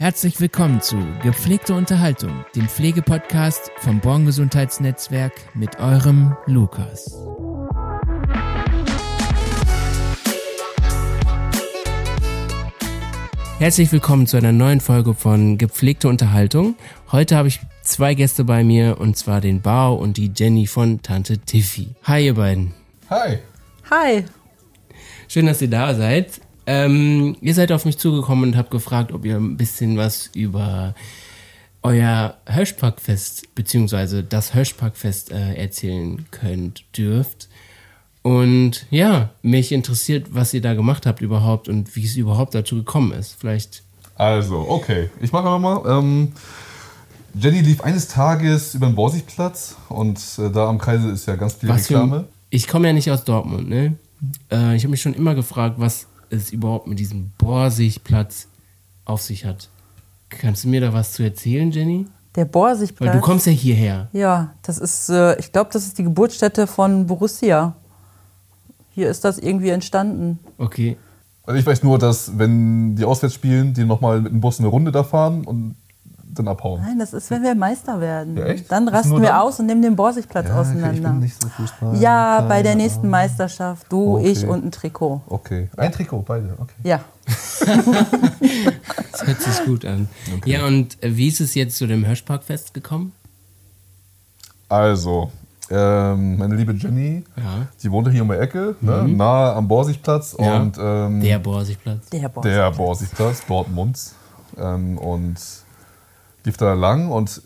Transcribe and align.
Herzlich 0.00 0.40
willkommen 0.40 0.80
zu 0.80 0.96
Gepflegte 1.24 1.74
Unterhaltung, 1.74 2.44
dem 2.54 2.68
Pflegepodcast 2.68 3.72
vom 3.78 3.98
Born 3.98 4.26
Gesundheitsnetzwerk 4.26 5.32
mit 5.56 5.80
eurem 5.80 6.36
Lukas. 6.46 7.18
Herzlich 13.58 13.90
willkommen 13.90 14.28
zu 14.28 14.36
einer 14.36 14.52
neuen 14.52 14.80
Folge 14.80 15.14
von 15.14 15.58
Gepflegte 15.58 16.06
Unterhaltung. 16.06 16.76
Heute 17.10 17.34
habe 17.34 17.48
ich 17.48 17.58
zwei 17.82 18.14
Gäste 18.14 18.44
bei 18.44 18.62
mir 18.62 19.00
und 19.00 19.16
zwar 19.16 19.40
den 19.40 19.62
Bao 19.62 19.96
und 19.96 20.16
die 20.16 20.30
Jenny 20.32 20.68
von 20.68 21.02
Tante 21.02 21.38
Tiffy. 21.38 21.96
Hi 22.04 22.24
ihr 22.24 22.34
beiden. 22.34 22.72
Hi. 23.10 23.38
Hi. 23.90 24.24
Schön, 25.26 25.46
dass 25.46 25.60
ihr 25.60 25.70
da 25.70 25.92
seid. 25.96 26.40
Ähm, 26.70 27.34
ihr 27.40 27.54
seid 27.54 27.72
auf 27.72 27.86
mich 27.86 27.96
zugekommen 27.96 28.50
und 28.50 28.56
habt 28.58 28.70
gefragt, 28.70 29.10
ob 29.12 29.24
ihr 29.24 29.36
ein 29.36 29.56
bisschen 29.56 29.96
was 29.96 30.26
über 30.34 30.94
euer 31.82 32.36
Höschpackfest 32.44 33.54
beziehungsweise 33.54 34.22
das 34.22 34.52
Höschpackfest 34.52 35.32
äh, 35.32 35.54
erzählen 35.54 36.26
könnt, 36.30 36.84
dürft. 36.94 37.48
Und 38.20 38.84
ja, 38.90 39.30
mich 39.40 39.72
interessiert, 39.72 40.26
was 40.32 40.52
ihr 40.52 40.60
da 40.60 40.74
gemacht 40.74 41.06
habt 41.06 41.22
überhaupt 41.22 41.70
und 41.70 41.96
wie 41.96 42.04
es 42.04 42.16
überhaupt 42.16 42.54
dazu 42.54 42.76
gekommen 42.76 43.12
ist. 43.12 43.36
Vielleicht. 43.40 43.82
Also, 44.16 44.66
okay. 44.68 45.08
Ich 45.22 45.32
mache 45.32 45.44
nochmal. 45.44 45.80
Ähm, 45.86 46.32
Jenny 47.32 47.62
lief 47.62 47.80
eines 47.80 48.08
Tages 48.08 48.74
über 48.74 48.88
den 48.88 48.94
Borsigplatz 48.94 49.74
und 49.88 50.18
äh, 50.36 50.50
da 50.50 50.68
am 50.68 50.76
Kreise 50.76 51.08
ist 51.08 51.26
ja 51.26 51.36
ganz 51.36 51.54
viel 51.54 51.70
Was 51.70 51.86
für, 51.86 51.94
Reklame. 51.94 52.28
ich 52.50 52.68
komme 52.68 52.88
ja 52.88 52.92
nicht 52.92 53.10
aus 53.10 53.24
Dortmund, 53.24 53.70
ne? 53.70 53.94
Äh, 54.52 54.76
ich 54.76 54.82
habe 54.82 54.90
mich 54.90 55.00
schon 55.00 55.14
immer 55.14 55.34
gefragt, 55.34 55.76
was 55.78 56.08
es 56.30 56.50
überhaupt 56.50 56.86
mit 56.86 56.98
diesem 56.98 57.32
Borsigplatz 57.38 58.48
auf 59.04 59.22
sich 59.22 59.44
hat. 59.44 59.68
Kannst 60.28 60.64
du 60.64 60.68
mir 60.68 60.80
da 60.80 60.92
was 60.92 61.12
zu 61.12 61.22
erzählen, 61.22 61.70
Jenny? 61.70 62.06
Der 62.36 62.44
Borsigplatz. 62.44 63.08
Weil 63.08 63.16
du 63.16 63.22
kommst 63.22 63.46
ja 63.46 63.52
hierher. 63.52 64.08
Ja, 64.12 64.54
das 64.62 64.78
ist, 64.78 65.08
äh, 65.08 65.38
ich 65.38 65.52
glaube, 65.52 65.70
das 65.72 65.86
ist 65.86 65.98
die 65.98 66.04
Geburtsstätte 66.04 66.66
von 66.66 67.06
Borussia. 67.06 67.74
Hier 68.94 69.08
ist 69.08 69.24
das 69.24 69.38
irgendwie 69.38 69.70
entstanden. 69.70 70.38
Okay. 70.58 70.96
Also 71.44 71.58
ich 71.58 71.64
weiß 71.64 71.82
nur, 71.82 71.98
dass 71.98 72.38
wenn 72.38 72.94
die 72.94 73.04
auswärts 73.04 73.34
spielen, 73.34 73.72
die 73.72 73.84
nochmal 73.84 74.20
mit 74.20 74.32
dem 74.32 74.40
Bus 74.40 74.58
eine 74.58 74.68
Runde 74.68 74.92
da 74.92 75.02
fahren 75.02 75.44
und 75.44 75.76
dann 76.38 76.48
abhauen. 76.48 76.80
Nein, 76.82 76.98
das 76.98 77.12
ist, 77.12 77.30
wenn 77.30 77.42
wir 77.42 77.54
Meister 77.54 78.00
werden. 78.00 78.36
Ja, 78.36 78.44
echt? 78.46 78.70
Dann 78.72 78.88
rasten 78.88 79.20
wir 79.20 79.28
dann? 79.28 79.38
aus 79.40 79.60
und 79.60 79.66
nehmen 79.66 79.82
den 79.82 79.94
Borsigplatz 79.96 80.46
Ja, 80.48 80.52
okay, 80.52 80.60
auseinander. 80.60 80.92
ich 80.94 81.02
bin 81.02 81.18
nicht 81.20 81.42
so 81.42 81.48
Fußball. 81.48 81.96
ja, 82.00 82.36
Keine 82.38 82.48
bei 82.48 82.62
der 82.62 82.74
nächsten 82.76 83.00
Ahnung. 83.00 83.10
Meisterschaft. 83.10 83.86
Du, 83.90 84.16
Okay. 84.16 84.28
ich 84.30 84.46
und 84.46 84.64
ein 84.64 84.70
Trikot. 84.70 85.20
Okay. 85.28 85.68
Ein 85.76 85.92
Trikot, 85.92 86.22
beide. 86.22 86.54
Okay. 86.58 86.74
Ja. 86.84 87.00
Das 89.12 89.26
hört 89.26 89.40
sich 89.42 89.64
gut 89.64 89.84
an. 89.84 90.08
Ja, 90.44 90.64
und 90.66 91.02
äh, 91.02 91.16
wie 91.16 91.26
ist 91.28 91.40
es 91.40 91.54
jetzt 91.54 91.76
zu 91.76 91.86
dem 91.86 92.04
Hirschparkfest 92.04 92.72
gekommen? 92.72 93.12
Also, 94.68 95.32
ähm, 95.70 96.38
meine 96.38 96.54
liebe 96.54 96.72
Jenny, 96.72 97.24
Ja. 97.36 97.66
die 97.82 97.90
wohnte 97.90 98.10
hier 98.10 98.22
um 98.22 98.28
die 98.28 98.36
Ecke, 98.36 98.76
ne, 98.80 99.08
nahe 99.08 99.54
am 99.54 99.66
Borsigplatz 99.66 100.36
Ja. 100.38 100.56
und 100.60 100.76
ähm, 100.80 101.20
Der 101.20 101.38
Borsigplatz. 101.40 102.08
Der 102.10 102.28
Borsigplatz. 102.28 102.44
der 102.44 102.70
Borsigplatz, 102.70 103.46
Dortmunds. 103.46 104.14
Ähm, 104.56 104.98
und 104.98 105.36
lief 106.48 106.56
da 106.56 106.72
lang 106.72 107.10
und 107.10 107.42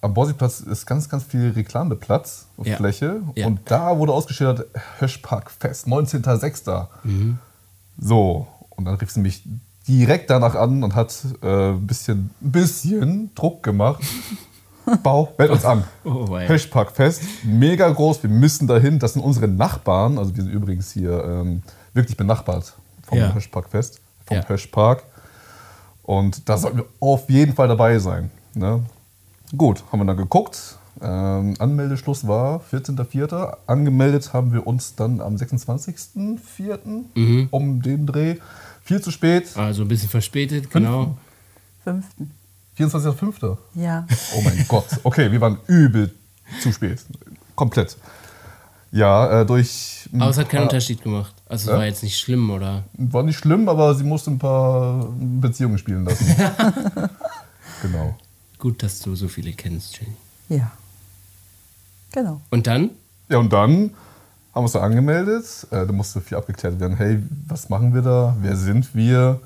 am 0.00 0.12
Borsigplatz 0.12 0.60
ist 0.60 0.84
ganz, 0.86 1.08
ganz 1.08 1.24
viel 1.24 1.50
Reklameplatz, 1.50 2.46
Ja. 2.62 2.76
Fläche. 2.76 3.22
Ja. 3.34 3.46
Und 3.46 3.60
da 3.64 3.98
wurde 3.98 4.12
ausgeschildert, 4.12 4.66
Höschparkfest, 4.98 5.86
19.06. 5.86 6.86
Mhm. 7.04 7.38
So, 7.98 8.46
und 8.70 8.84
dann 8.84 8.96
rief 8.96 9.10
sie 9.10 9.20
mich 9.20 9.42
direkt 9.88 10.28
danach 10.30 10.54
an 10.54 10.84
und 10.84 10.94
hat 10.94 11.14
äh, 11.42 11.70
ein 11.70 11.86
bisschen, 11.86 12.30
ein 12.42 12.52
bisschen 12.52 13.34
Druck 13.34 13.62
gemacht. 13.62 14.02
Bau, 15.02 15.32
meld 15.38 15.50
uns 15.50 15.64
an. 15.64 15.84
Oh, 16.04 16.28
wei. 16.28 16.46
Höschparkfest, 16.48 17.22
mega 17.44 17.88
groß, 17.88 18.22
wir 18.22 18.28
müssen 18.30 18.66
dahin. 18.66 18.98
Das 18.98 19.14
sind 19.14 19.22
unsere 19.22 19.48
Nachbarn, 19.48 20.18
also 20.18 20.36
wir 20.36 20.42
sind 20.44 20.52
übrigens 20.52 20.90
hier 20.92 21.24
ähm, 21.24 21.62
wirklich 21.94 22.18
benachbart 22.18 22.74
vom 23.04 23.16
Ja. 23.16 23.32
Höschparkfest, 23.32 24.00
vom 24.26 24.36
Ja. 24.36 24.46
Höschpark. 24.46 25.02
Und 26.02 26.46
da 26.50 26.58
sollten 26.58 26.76
wir 26.78 26.84
auf 27.00 27.30
jeden 27.30 27.54
Fall 27.54 27.68
dabei 27.68 27.98
sein. 27.98 28.30
Ne? 28.54 28.84
Gut, 29.56 29.84
haben 29.90 30.00
wir 30.00 30.04
dann 30.06 30.16
geguckt. 30.16 30.78
Ähm, 31.02 31.54
Anmeldeschluss 31.58 32.26
war 32.26 32.60
14.04. 32.72 33.56
Angemeldet 33.66 34.32
haben 34.32 34.52
wir 34.52 34.66
uns 34.66 34.94
dann 34.94 35.20
am 35.20 35.34
26.04. 35.36 36.78
Mhm. 37.14 37.48
um 37.50 37.82
den 37.82 38.06
Dreh. 38.06 38.36
Viel 38.82 39.00
zu 39.00 39.10
spät. 39.10 39.56
Also 39.56 39.82
ein 39.82 39.88
bisschen 39.88 40.08
verspätet, 40.08 40.70
genau. 40.70 41.16
Fünften. 41.82 42.30
24.05. 42.78 43.56
Ja. 43.74 44.06
Oh 44.36 44.40
mein 44.42 44.64
Gott. 44.68 44.86
Okay, 45.02 45.30
wir 45.30 45.40
waren 45.40 45.58
übel 45.66 46.14
zu 46.60 46.72
spät. 46.72 47.04
Komplett. 47.54 47.96
Ja, 48.92 49.40
äh, 49.40 49.46
durch. 49.46 50.08
Aber 50.18 50.30
es 50.30 50.38
hat 50.38 50.48
keinen 50.48 50.64
Unterschied 50.64 51.02
gemacht. 51.02 51.34
Also 51.46 51.68
es 51.70 51.72
Ja? 51.72 51.78
war 51.78 51.86
jetzt 51.86 52.02
nicht 52.02 52.18
schlimm, 52.18 52.50
oder? 52.50 52.84
War 52.94 53.22
nicht 53.24 53.38
schlimm, 53.38 53.68
aber 53.68 53.94
sie 53.94 54.04
musste 54.04 54.30
ein 54.30 54.38
paar 54.38 55.08
Beziehungen 55.18 55.78
spielen 55.78 56.04
lassen. 56.04 56.26
genau. 57.82 58.16
Gut, 58.64 58.82
dass 58.82 58.98
du 59.00 59.14
so 59.14 59.28
viele 59.28 59.52
kennst, 59.52 60.00
Jenny. 60.00 60.14
Ja. 60.48 60.72
Genau. 62.12 62.40
Und 62.50 62.66
dann? 62.66 62.88
Ja, 63.28 63.36
und 63.36 63.52
dann 63.52 63.68
haben 63.68 63.90
wir 64.54 64.60
uns 64.62 64.72
da 64.72 64.80
angemeldet. 64.80 65.44
Äh, 65.70 65.84
da 65.84 65.92
musste 65.92 66.22
viel 66.22 66.38
abgeklärt 66.38 66.80
werden. 66.80 66.96
Hey, 66.96 67.22
was 67.46 67.68
machen 67.68 67.92
wir 67.92 68.00
da? 68.00 68.34
Wer 68.40 68.56
sind 68.56 68.94
wir? 68.94 69.38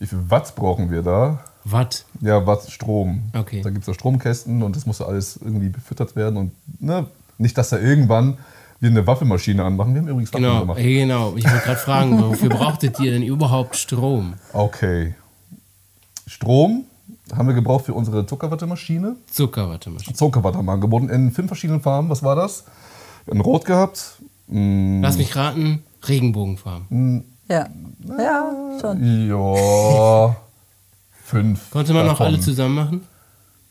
Wie 0.00 0.08
viel 0.08 0.18
Watt 0.28 0.56
brauchen 0.56 0.90
wir 0.90 1.02
da? 1.02 1.44
Watt. 1.62 2.04
Ja, 2.20 2.44
Watt 2.48 2.68
Strom. 2.68 3.22
Okay. 3.32 3.62
Da 3.62 3.70
gibt 3.70 3.82
es 3.82 3.86
ja 3.86 3.94
Stromkästen 3.94 4.64
und 4.64 4.74
das 4.74 4.86
musste 4.86 5.06
alles 5.06 5.36
irgendwie 5.36 5.68
befüttert 5.68 6.16
werden. 6.16 6.36
Und 6.36 6.50
ne, 6.80 7.06
nicht, 7.38 7.56
dass 7.56 7.68
da 7.68 7.78
irgendwann 7.78 8.38
wir 8.80 8.90
eine 8.90 9.06
Waffelmaschine 9.06 9.62
anmachen. 9.64 9.94
Wir 9.94 10.00
haben 10.00 10.08
übrigens 10.08 10.32
Waffeln 10.32 10.48
Genau, 10.48 10.60
gemacht. 10.62 10.78
hey, 10.80 10.94
genau. 10.98 11.36
Ich 11.36 11.44
wollte 11.44 11.64
gerade 11.64 11.78
fragen, 11.78 12.20
wofür 12.20 12.48
brauchtet 12.48 12.98
ihr 12.98 13.12
denn 13.12 13.22
überhaupt 13.22 13.76
Strom? 13.76 14.34
Okay. 14.52 15.14
Strom 16.26 16.86
haben 17.32 17.48
wir 17.48 17.54
gebraucht 17.54 17.86
für 17.86 17.94
unsere 17.94 18.26
Zuckerwattemaschine. 18.26 19.16
Zuckerwattemaschine. 19.30 20.14
Zuckerwatte 20.14 20.58
haben 20.58 20.66
wir 20.66 20.72
angeboten 20.72 21.08
in 21.08 21.30
fünf 21.30 21.48
verschiedenen 21.48 21.80
Farben. 21.80 22.08
Was 22.10 22.22
war 22.22 22.36
das? 22.36 22.64
In 23.26 23.40
Rot 23.40 23.64
gehabt. 23.64 24.16
Mm, 24.48 25.00
Lass 25.02 25.16
mich 25.16 25.34
raten, 25.34 25.82
Regenbogenfarben. 26.06 27.24
Ja. 27.48 27.68
Ja, 28.18 28.78
schon. 28.80 29.28
Ja. 29.28 30.36
fünf. 31.24 31.70
Konnte 31.70 31.94
man 31.94 32.04
noch 32.06 32.12
davon. 32.14 32.26
alle 32.26 32.40
zusammen 32.40 32.74
machen? 32.74 33.06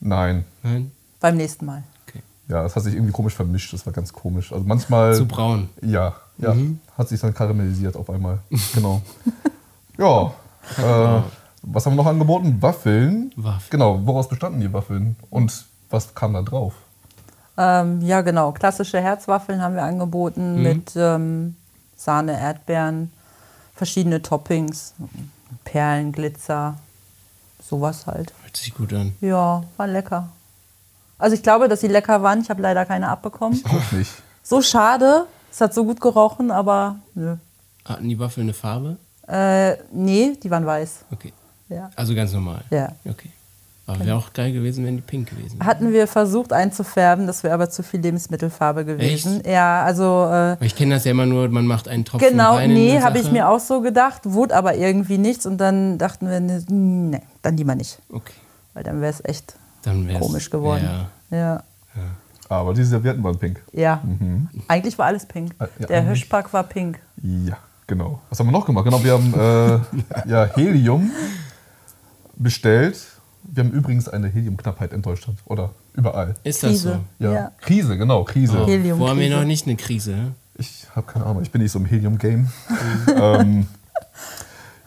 Nein. 0.00 0.44
Nein? 0.62 0.90
Beim 1.20 1.36
nächsten 1.36 1.64
Mal. 1.66 1.84
Okay. 2.08 2.20
Ja, 2.48 2.62
das 2.62 2.74
hat 2.74 2.82
sich 2.82 2.94
irgendwie 2.94 3.12
komisch 3.12 3.34
vermischt. 3.34 3.72
Das 3.72 3.86
war 3.86 3.92
ganz 3.92 4.12
komisch. 4.12 4.52
Also 4.52 4.64
manchmal. 4.66 5.14
Zu 5.14 5.26
braun. 5.26 5.68
Ja, 5.80 6.14
ja. 6.38 6.54
Mhm. 6.54 6.80
Hat 6.98 7.08
sich 7.08 7.20
dann 7.20 7.32
karamellisiert 7.32 7.96
auf 7.96 8.10
einmal. 8.10 8.40
Genau. 8.74 9.00
ja. 9.98 10.32
Äh, 10.78 11.22
was 11.66 11.86
haben 11.86 11.92
wir 11.94 12.02
noch 12.02 12.06
angeboten? 12.10 12.58
Waffeln. 12.60 13.32
Waffeln. 13.36 13.70
Genau. 13.70 14.00
Woraus 14.04 14.28
bestanden 14.28 14.60
die 14.60 14.72
Waffeln? 14.72 15.16
Und 15.30 15.64
was 15.90 16.14
kam 16.14 16.34
da 16.34 16.42
drauf? 16.42 16.74
Ähm, 17.56 18.00
ja, 18.02 18.20
genau. 18.22 18.52
Klassische 18.52 19.00
Herzwaffeln 19.00 19.60
haben 19.62 19.74
wir 19.76 19.82
Mhm. 19.82 19.88
angeboten 19.88 20.62
mit 20.62 20.92
ähm, 20.96 21.56
Sahne, 21.96 22.38
Erdbeeren, 22.38 23.12
verschiedene 23.74 24.20
Toppings, 24.22 24.94
Perlen, 25.64 26.10
Glitzer, 26.12 26.76
sowas 27.62 28.06
halt. 28.06 28.32
Hört 28.42 28.56
sich 28.56 28.74
gut 28.74 28.92
an. 28.92 29.14
Ja, 29.20 29.62
war 29.76 29.86
lecker. 29.86 30.28
Also 31.18 31.36
ich 31.36 31.42
glaube, 31.42 31.68
dass 31.68 31.80
sie 31.80 31.88
lecker 31.88 32.22
waren. 32.22 32.40
Ich 32.40 32.50
habe 32.50 32.60
leider 32.60 32.84
keine 32.84 33.08
abbekommen. 33.08 33.60
Auch 33.66 33.92
nicht. 33.92 34.10
So 34.42 34.60
schade. 34.60 35.26
Es 35.50 35.60
hat 35.60 35.72
so 35.72 35.84
gut 35.84 36.00
gerochen, 36.00 36.50
aber 36.50 36.96
nö. 37.14 37.36
Hatten 37.84 38.08
die 38.08 38.18
Waffeln 38.18 38.46
eine 38.46 38.54
Farbe? 38.54 38.96
Äh, 39.28 39.76
nee, 39.92 40.36
die 40.42 40.50
waren 40.50 40.66
weiß. 40.66 41.04
Okay. 41.12 41.32
Ja. 41.74 41.90
Also 41.96 42.14
ganz 42.14 42.32
normal. 42.32 42.62
Ja. 42.70 42.92
Okay. 43.08 43.30
Aber 43.86 44.00
wäre 44.06 44.16
auch 44.16 44.32
geil 44.32 44.50
gewesen, 44.52 44.86
wenn 44.86 44.96
die 44.96 45.02
pink 45.02 45.28
gewesen 45.28 45.58
wären. 45.58 45.66
Hatten 45.66 45.92
wir 45.92 46.06
versucht 46.06 46.54
einzufärben, 46.54 47.26
das 47.26 47.42
wäre 47.44 47.52
aber 47.52 47.68
zu 47.68 47.82
viel 47.82 48.00
Lebensmittelfarbe 48.00 48.86
gewesen. 48.86 49.42
Ja, 49.46 49.82
also 49.84 50.26
äh, 50.32 50.64
Ich 50.64 50.74
kenne 50.74 50.94
das 50.94 51.04
ja 51.04 51.10
immer 51.10 51.26
nur, 51.26 51.48
man 51.50 51.66
macht 51.66 51.88
einen 51.88 52.06
Tropfen 52.06 52.26
genau, 52.30 52.54
rein 52.54 52.70
in 52.70 52.76
nee, 52.76 53.00
habe 53.00 53.18
ich 53.18 53.30
mir 53.30 53.46
auch 53.46 53.60
so 53.60 53.82
gedacht, 53.82 54.22
wurde 54.24 54.56
aber 54.56 54.74
irgendwie 54.74 55.18
nichts 55.18 55.44
und 55.44 55.58
dann 55.58 55.98
dachten 55.98 56.30
wir, 56.30 56.40
nee, 56.40 57.20
dann 57.42 57.56
lieber 57.58 57.74
nicht, 57.74 57.98
Okay. 58.10 58.32
weil 58.72 58.84
dann 58.84 59.02
wäre 59.02 59.12
es 59.12 59.22
echt 59.22 59.54
Dann 59.82 60.08
wär's, 60.08 60.18
komisch 60.20 60.48
geworden. 60.48 60.88
Ja. 61.30 61.36
Ja. 61.36 61.62
Aber 62.48 62.72
die 62.72 62.84
Servietten 62.84 63.22
waren 63.22 63.38
pink. 63.38 63.62
Ja. 63.72 64.02
Eigentlich 64.68 64.96
war 64.98 65.06
alles 65.06 65.26
pink. 65.26 65.52
Äh, 65.58 65.66
ja, 65.80 65.86
Der. 65.88 66.02
Hirschpark 66.04 66.52
war 66.52 66.62
pink. 66.62 66.98
Ja, 67.22 67.56
genau. 67.86 68.20
Was 68.30 68.38
haben 68.38 68.46
wir 68.46 68.52
noch 68.52 68.64
gemacht? 68.66 68.84
Genau, 68.84 69.02
wir 69.02 69.12
haben 69.12 69.34
äh, 70.24 70.28
ja, 70.30 70.48
Helium 70.54 71.10
bestellt. 72.36 72.96
Wir 73.44 73.62
haben 73.64 73.72
übrigens 73.72 74.08
eine 74.08 74.28
Heliumknappheit 74.28 74.92
in 74.92 75.02
Deutschland. 75.02 75.38
Oder 75.44 75.70
überall. 75.94 76.34
Ist 76.44 76.62
das 76.62 76.70
Krise. 76.70 77.00
so? 77.18 77.24
Ja. 77.24 77.32
Ja. 77.32 77.50
Krise, 77.60 77.96
genau, 77.98 78.24
Krise. 78.24 78.58
Oh, 78.62 78.66
Heliumkrise. 78.66 78.98
wo 78.98 79.08
haben 79.08 79.18
wir 79.20 79.30
noch 79.36 79.44
nicht 79.44 79.66
eine 79.66 79.76
Krise? 79.76 80.32
Ich 80.56 80.86
habe 80.94 81.06
keine 81.06 81.26
Ahnung, 81.26 81.42
ich 81.42 81.50
bin 81.50 81.60
nicht 81.62 81.72
so 81.72 81.78
im 81.78 81.84
Helium-Game. 81.84 82.48
ähm, 83.16 83.66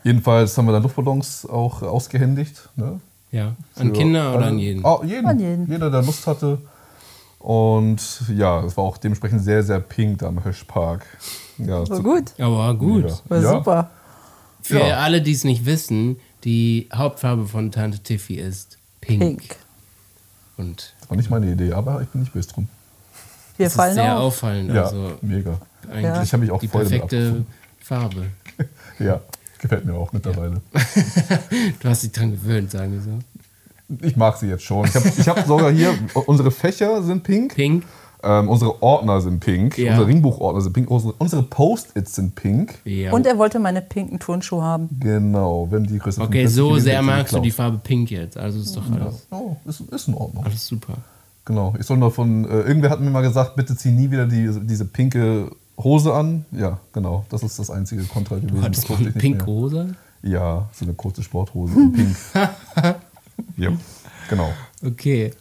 jedenfalls 0.04 0.58
haben 0.58 0.66
wir 0.66 0.72
dann 0.72 0.84
Luftballons 0.84 1.46
auch 1.46 1.82
ausgehändigt. 1.84 2.70
Ne? 2.76 3.00
Ja. 3.32 3.56
An 3.76 3.88
Für 3.88 3.94
Kinder 3.94 4.30
oder 4.30 4.38
alle- 4.40 4.48
an 4.48 4.60
jeden? 4.60 4.86
Ah, 4.86 5.00
jeden. 5.04 5.28
An 5.28 5.40
jeden. 5.40 5.70
Jeder, 5.70 5.92
der 5.92 6.02
Lust 6.02 6.26
hatte. 6.28 6.60
Und 7.40 8.02
ja, 8.36 8.64
es 8.64 8.76
war 8.78 8.84
auch 8.84 8.98
dementsprechend 8.98 9.44
sehr, 9.44 9.62
sehr 9.64 9.80
pink 9.80 10.20
da 10.20 10.28
am 10.28 10.42
Hirschpark. 10.42 11.06
Ja, 11.60 11.84
zu- 11.86 12.02
gut. 12.02 12.32
Aber 12.40 12.74
gut. 12.76 13.04
Mega. 13.04 13.20
War 13.30 13.42
Ja. 13.42 13.52
super. 13.52 13.90
Für 14.62 14.80
Ja. 14.80 14.98
alle, 14.98 15.22
die 15.22 15.32
es 15.34 15.44
nicht 15.44 15.66
wissen, 15.66 16.18
die 16.44 16.88
Hauptfarbe 16.94 17.46
von 17.48 17.72
Tante 17.72 18.00
Tiffy 18.00 18.36
ist 18.36 18.78
pink. 19.02 19.22
Pink. 19.22 19.56
Und 20.58 20.94
Das 21.02 21.10
war 21.10 21.18
nicht 21.18 21.30
meine 21.30 21.52
Idee, 21.52 21.74
aber 21.74 22.02
ich 22.02 22.08
bin 22.10 22.22
nicht 22.22 22.34
böse 22.34 22.50
drum. 22.50 22.68
Wir 23.58 23.66
das 23.66 23.74
ist 23.74 23.78
fallen 23.78 23.94
sehr 23.96 24.18
auf. 24.18 24.34
auffallend. 24.36 24.74
Ja, 24.74 24.84
Also 24.86 25.18
mega. 25.22 25.60
eigentlich 25.90 26.04
Ja. 26.04 26.24
Ich 26.24 26.34
habe 26.34 26.42
mich 26.44 26.52
auch 26.52 26.60
die 26.60 26.68
voll 26.68 26.82
perfekte. 26.86 27.46
Farbe. 27.80 28.26
Ja, 29.00 29.22
gefällt 29.60 29.86
mir 29.86 29.94
auch 29.94 30.12
mittlerweile. 30.14 30.60
Du 31.80 31.88
hast 31.90 32.02
dich 32.04 32.12
dran 32.12 32.32
gewöhnt, 32.32 32.72
sagen 32.72 32.94
wir 32.94 33.02
so. 33.02 33.20
Ich 34.08 34.16
mag 34.16 34.36
sie 34.38 34.48
jetzt 34.48 34.64
schon. 34.64 34.86
Ich 34.88 34.96
habe 34.96 35.08
hab 35.40 35.48
sogar 35.48 35.72
hier, 35.72 35.94
unsere 36.26 36.50
Fächer 36.52 37.02
sind 37.04 37.24
pink. 37.24 37.54
Pink. 37.56 37.84
Ähm, 38.28 38.50
unsere 38.50 38.84
Ordner 38.84 39.22
sind 39.22 39.40
pink. 39.40 39.78
Ja. 39.78 39.92
Unsere 39.92 40.08
Ringbuchordner 40.08 40.62
sind 40.62 40.74
pink. 40.74 40.92
Unsere, 40.92 41.14
unsere 41.18 41.44
Post-its 41.44 42.16
sind 42.16 42.36
pink. 42.36 42.80
Ja. 42.84 43.14
Und 43.14 43.26
er 43.26 43.38
wollte 43.38 43.58
meine 43.60 43.82
pinken 43.82 44.20
Turnschuhe 44.20 44.62
haben. 44.62 44.90
Genau, 45.00 45.68
wenn 45.72 45.86
die 45.86 45.98
Größe 45.98 46.20
okay, 46.22 46.48
45 46.48 46.56
so 46.56 46.78
sehr 46.78 47.02
magst 47.02 47.34
du 47.34 47.40
die 47.40 47.52
Farbe 47.52 47.78
pink 47.82 48.12
jetzt. 48.12 48.38
Also 48.38 48.60
ist 48.60 48.76
doch 48.76 48.84
alles, 48.92 49.28
Oh, 49.32 49.56
ist, 49.66 49.80
ist 49.80 50.08
in 50.10 50.14
Ordnung. 50.16 50.44
alles 50.44 50.68
super. 50.68 50.96
Genau. 51.46 51.74
Ich 51.80 51.86
soll 51.86 51.96
nur 51.98 52.12
von. 52.12 52.44
Äh, 52.44 52.62
irgendwer 52.64 52.90
hat 52.90 53.00
mir 53.00 53.10
mal 53.10 53.22
gesagt, 53.22 53.56
bitte 53.56 53.76
zieh 53.78 53.92
nie 53.92 54.12
wieder 54.12 54.26
die, 54.28 54.52
diese 54.64 54.84
pinke 54.84 55.50
Hose 55.82 56.14
an. 56.14 56.44
Ja, 56.52 56.80
genau. 56.92 57.26
Das 57.30 57.44
ist 57.44 57.58
das 57.60 57.70
einzige 57.70 58.04
Kontra 58.04 58.36
gewesen. 58.36 58.62
Hattest 58.62 58.84
Das 58.84 58.88
du 58.90 58.94
eine 58.96 59.10
ich 59.10 59.16
nicht 59.16 59.22
pink 59.22 59.38
mehr. 59.38 59.46
Hose? 59.48 59.96
Ja, 60.24 60.68
so 60.74 60.84
eine 60.84 60.94
kurze 60.96 61.24
Sporthose 61.24 61.74
in 61.80 61.94
pink. 61.94 62.16
ja, 63.58 63.70
genau. 64.30 64.50
Okay. 64.86 65.32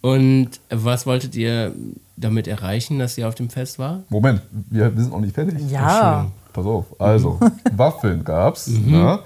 Und 0.00 0.50
was 0.70 1.06
wolltet 1.06 1.34
ihr 1.34 1.72
damit 2.16 2.46
erreichen, 2.46 2.98
dass 2.98 3.18
ihr 3.18 3.26
auf 3.28 3.34
dem 3.34 3.50
Fest 3.50 3.78
war? 3.78 4.02
Moment, 4.08 4.42
wir, 4.50 4.94
wir 4.94 5.02
sind 5.02 5.12
noch 5.12 5.20
nicht 5.20 5.34
fertig. 5.34 5.58
Ja. 5.70 6.30
Pass 6.52 6.66
auf. 6.66 6.86
Also, 7.00 7.38
Waffeln 7.72 8.24
gab's. 8.24 8.68
Ne? 8.68 9.18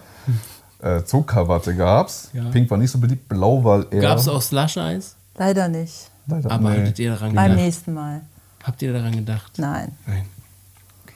Äh, 0.80 1.02
Zuckerwatte 1.04 1.74
gab's. 1.76 2.30
Ja. 2.32 2.44
Pink 2.50 2.70
war 2.70 2.78
nicht 2.78 2.90
so 2.90 2.98
beliebt. 2.98 3.28
Blau 3.28 3.62
war 3.62 3.90
eher. 3.92 4.00
Gab 4.00 4.18
es 4.18 4.28
auch 4.28 4.42
Slush-Eis? 4.42 5.16
Leider 5.36 5.68
nicht. 5.68 6.10
Leider, 6.26 6.50
Aber 6.50 6.70
nee. 6.70 6.80
hattet 6.80 6.98
ihr 6.98 7.10
daran 7.12 7.34
Beim 7.34 7.50
gedacht? 7.50 7.64
nächsten 7.64 7.94
Mal. 7.94 8.20
Habt 8.64 8.82
ihr 8.82 8.92
daran 8.92 9.12
gedacht? 9.12 9.52
Nein. 9.58 9.92
Nein. 10.06 10.24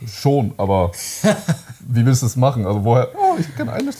Schon, 0.07 0.53
aber 0.59 0.93
wie 1.89 2.05
willst 2.07 2.23
du 2.23 2.27
es 2.27 2.37
machen? 2.37 2.67
Also, 2.67 2.85
woher. 2.85 3.09
Oh, 3.15 3.37
ich 3.39 3.55
kann 3.57 3.69
eine 3.69 3.91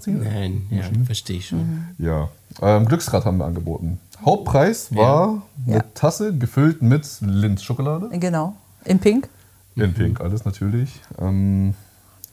ziehen. 0.00 0.22
Nein, 0.22 0.66
ja, 0.70 0.82
verstehe 1.04 1.38
ich 1.38 1.48
schon. 1.48 1.84
Ja. 1.98 2.28
Ähm, 2.62 2.86
Glücksrad 2.86 3.24
haben 3.24 3.38
wir 3.38 3.44
angeboten. 3.44 4.00
Hauptpreis 4.24 4.94
war 4.94 5.42
eine 5.66 5.76
Ja. 5.76 5.82
Tasse 5.94 6.36
gefüllt 6.36 6.82
mit 6.82 7.06
Linz-Schokolade. 7.20 8.08
Genau. 8.18 8.54
In 8.84 8.98
Pink? 8.98 9.28
In 9.76 9.94
Pink, 9.94 10.20
alles 10.20 10.44
natürlich. 10.44 11.00
Ähm, 11.18 11.74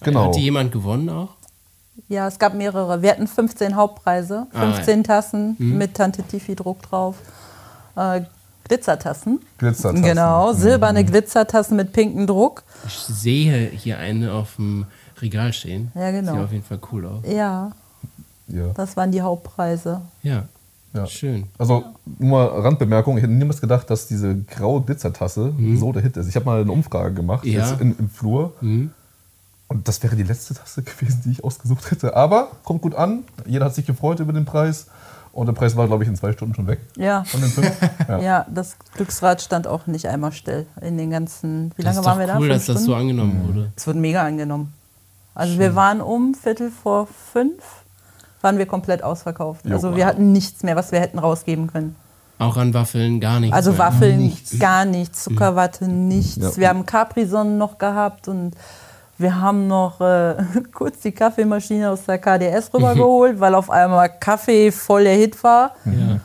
genau. 0.03 0.27
Hat 0.27 0.35
die 0.35 0.41
jemand 0.41 0.71
gewonnen 0.71 1.09
auch? 1.09 1.29
Ja, 2.09 2.27
es 2.27 2.37
gab 2.39 2.53
mehrere. 2.53 3.01
Wir 3.01 3.11
hatten 3.11 3.27
15 3.27 3.75
Hauptpreise, 3.75 4.47
Ah, 4.53 4.71
15 4.73 5.03
Tassen 5.03 5.55
mit 5.59 5.95
Tante 5.95 6.23
Tifi 6.23 6.55
Druck 6.55 6.81
drauf. 6.83 7.15
Äh, 7.95 8.21
Glitzertassen. 8.67 9.39
Glitzertassen. 9.57 10.03
Genau, 10.03 10.53
silberne 10.53 11.03
Glitzertassen 11.05 11.75
mit 11.77 11.93
pinkem 11.93 12.27
Druck. 12.27 12.63
Ich 12.85 12.93
sehe 12.97 13.69
hier 13.69 13.97
eine 13.97 14.33
auf 14.33 14.55
dem 14.57 14.85
Regal 15.21 15.53
stehen. 15.53 15.91
Ja, 15.95 16.11
genau. 16.11 16.33
Sieht 16.33 16.43
auf 16.43 16.51
jeden 16.51 16.63
Fall 16.63 16.79
cool 16.91 17.05
aus. 17.05 17.23
Ja, 17.27 17.71
Ja. 18.47 18.67
das 18.75 18.95
waren 18.97 19.11
die 19.11 19.21
Hauptpreise. 19.21 20.01
Ja, 20.23 20.43
Ja. 20.93 21.05
schön. 21.07 21.47
Also, 21.57 21.83
nur 22.19 22.29
mal 22.31 22.45
Randbemerkung, 22.61 23.17
ich 23.17 23.23
hätte 23.23 23.33
niemals 23.33 23.59
gedacht, 23.61 23.89
dass 23.89 24.07
diese 24.07 24.35
graue 24.35 24.81
Glitzertasse 24.81 25.53
so 25.75 25.91
der 25.91 26.01
Hit 26.03 26.17
ist. 26.17 26.27
Ich 26.27 26.35
habe 26.35 26.45
mal 26.45 26.61
eine 26.61 26.71
Umfrage 26.71 27.13
gemacht, 27.13 27.45
Mhm. 27.45 27.51
Ja. 27.51 27.69
jetzt 27.69 27.81
in, 27.81 27.95
im 27.97 28.09
Flur. 28.09 28.53
Mhm. 28.61 28.91
Und 29.69 29.85
das 29.87 30.01
wäre 30.01 30.15
die 30.15 30.23
letzte 30.23 30.53
Tasse 30.53 30.81
gewesen, 30.99 31.21
die 31.25 31.31
ich 31.31 31.43
ausgesucht 31.43 31.91
hätte. 31.91 32.15
Aber 32.15 32.49
kommt 32.63 32.81
gut 32.81 32.95
an. 32.95 33.23
Jeder 33.45 33.65
hat 33.65 33.75
sich 33.75 33.85
gefreut 33.85 34.19
über 34.21 34.31
den 34.33 34.45
Preis. 34.45 34.87
Und 35.37 35.45
der 35.45 35.53
Preis 35.53 35.75
war, 35.75 35.85
glaube 35.85 36.01
ich, 36.03 36.09
in 36.09 36.15
zwei 36.15 36.31
Stunden 36.31 36.55
schon 36.55 36.65
weg. 36.65 36.79
Ja. 36.95 37.23
Von 37.25 37.41
den 37.41 37.49
fünf. 37.51 37.71
Ja. 38.07 38.19
Ja, 38.19 38.45
das 38.49 38.75
Glücksrad 38.95 39.39
stand 39.39 39.67
auch 39.67 39.85
nicht 39.85 40.07
einmal 40.07 40.31
still 40.31 40.65
in 40.81 40.97
den 40.97 41.11
ganzen. 41.11 41.71
Wie 41.75 41.83
Das 41.83 41.93
lange 41.95 42.05
waren 42.07 42.19
wir 42.19 42.25
da? 42.27 42.37
cool, 42.37 42.47
Fünf 42.47 42.53
dass 42.53 42.65
das 42.65 42.77
so 42.77 42.81
Stunden? 42.93 43.01
angenommen 43.01 43.47
wurde. 43.47 43.71
Es 43.75 43.85
wurde 43.85 43.99
mega 43.99 44.23
angenommen. 44.25 44.73
Also 45.35 45.59
wir 45.59 45.75
waren 45.75 46.01
um 46.01 46.33
Viertel 46.33 46.71
vor 46.71 47.07
fünf, 47.31 47.61
waren 48.41 48.57
wir 48.57 48.65
komplett 48.65 49.03
ausverkauft. 49.03 49.63
Jo. 49.65 49.73
Also 49.73 49.95
wir 49.95 50.07
hatten 50.07 50.31
nichts 50.31 50.63
mehr, 50.63 50.75
was 50.75 50.91
wir 50.91 50.99
hätten 50.99 51.19
rausgeben 51.19 51.67
können. 51.67 51.95
Auch 52.39 52.57
an 52.57 52.73
Waffeln 52.73 53.19
gar 53.19 53.39
nichts. 53.39 53.55
Also 53.55 53.71
mehr. 53.71 53.79
Waffeln 53.79 54.35
gar 54.57 54.85
nichts, 54.85 55.23
Zuckerwatte 55.25 55.87
nichts. 55.87 56.37
Ja. 56.37 56.57
Wir 56.57 56.69
haben 56.69 56.87
Capri-Sonnen 56.87 57.59
noch 57.59 57.77
gehabt 57.77 58.27
und 58.27 58.55
wir 59.17 59.41
haben 59.41 59.67
noch 59.67 59.99
äh, 60.01 60.35
kurz 60.73 60.99
die 60.99 61.11
Kaffeemaschine 61.11 61.89
aus 61.89 62.05
der 62.05 62.19
KDS 62.19 62.73
rübergeholt, 62.73 63.39
weil 63.39 63.55
auf 63.55 63.69
einmal 63.69 64.09
Kaffee 64.09 64.71
voll 64.71 65.03
der 65.03 65.15
Hit 65.15 65.43
war. 65.43 65.75
Ja. 65.85 66.19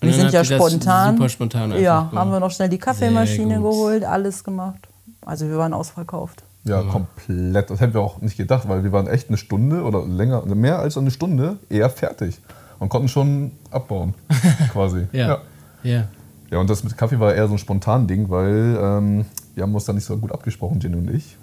Wir 0.00 0.12
sind 0.12 0.32
ja 0.32 0.44
spontan. 0.44 1.16
Super 1.16 1.28
spontan 1.28 1.62
einfach 1.72 1.80
ja, 1.80 2.10
haben 2.12 2.32
wir 2.32 2.40
noch 2.40 2.50
schnell 2.50 2.68
die 2.68 2.78
Kaffeemaschine 2.78 3.56
geholt, 3.56 4.04
alles 4.04 4.42
gemacht. 4.42 4.88
Also 5.24 5.48
wir 5.48 5.56
waren 5.56 5.72
ausverkauft. 5.72 6.42
Ja, 6.64 6.82
komplett. 6.82 7.70
Das 7.70 7.80
hätten 7.80 7.94
wir 7.94 8.00
auch 8.00 8.20
nicht 8.20 8.36
gedacht, 8.36 8.68
weil 8.68 8.82
wir 8.84 8.92
waren 8.92 9.06
echt 9.06 9.28
eine 9.28 9.36
Stunde 9.36 9.82
oder 9.82 10.04
länger, 10.04 10.44
mehr 10.46 10.78
als 10.80 10.96
eine 10.96 11.10
Stunde 11.10 11.56
eher 11.68 11.88
fertig 11.90 12.40
und 12.78 12.88
konnten 12.88 13.08
schon 13.08 13.52
abbauen, 13.70 14.14
quasi. 14.72 15.06
Ja. 15.12 15.28
ja. 15.28 15.38
ja. 15.82 16.04
Ja, 16.50 16.58
und 16.58 16.68
das 16.68 16.84
mit 16.84 16.98
Kaffee 16.98 17.18
war 17.18 17.34
eher 17.34 17.48
so 17.48 17.54
ein 17.54 17.58
spontan 17.58 18.06
Ding, 18.06 18.28
weil 18.28 18.76
ähm, 18.78 19.24
wir 19.54 19.62
haben 19.62 19.74
uns 19.74 19.86
da 19.86 19.94
nicht 19.94 20.04
so 20.04 20.18
gut 20.18 20.32
abgesprochen, 20.32 20.80
Jenny 20.80 20.96
und 20.96 21.10
ich. 21.10 21.38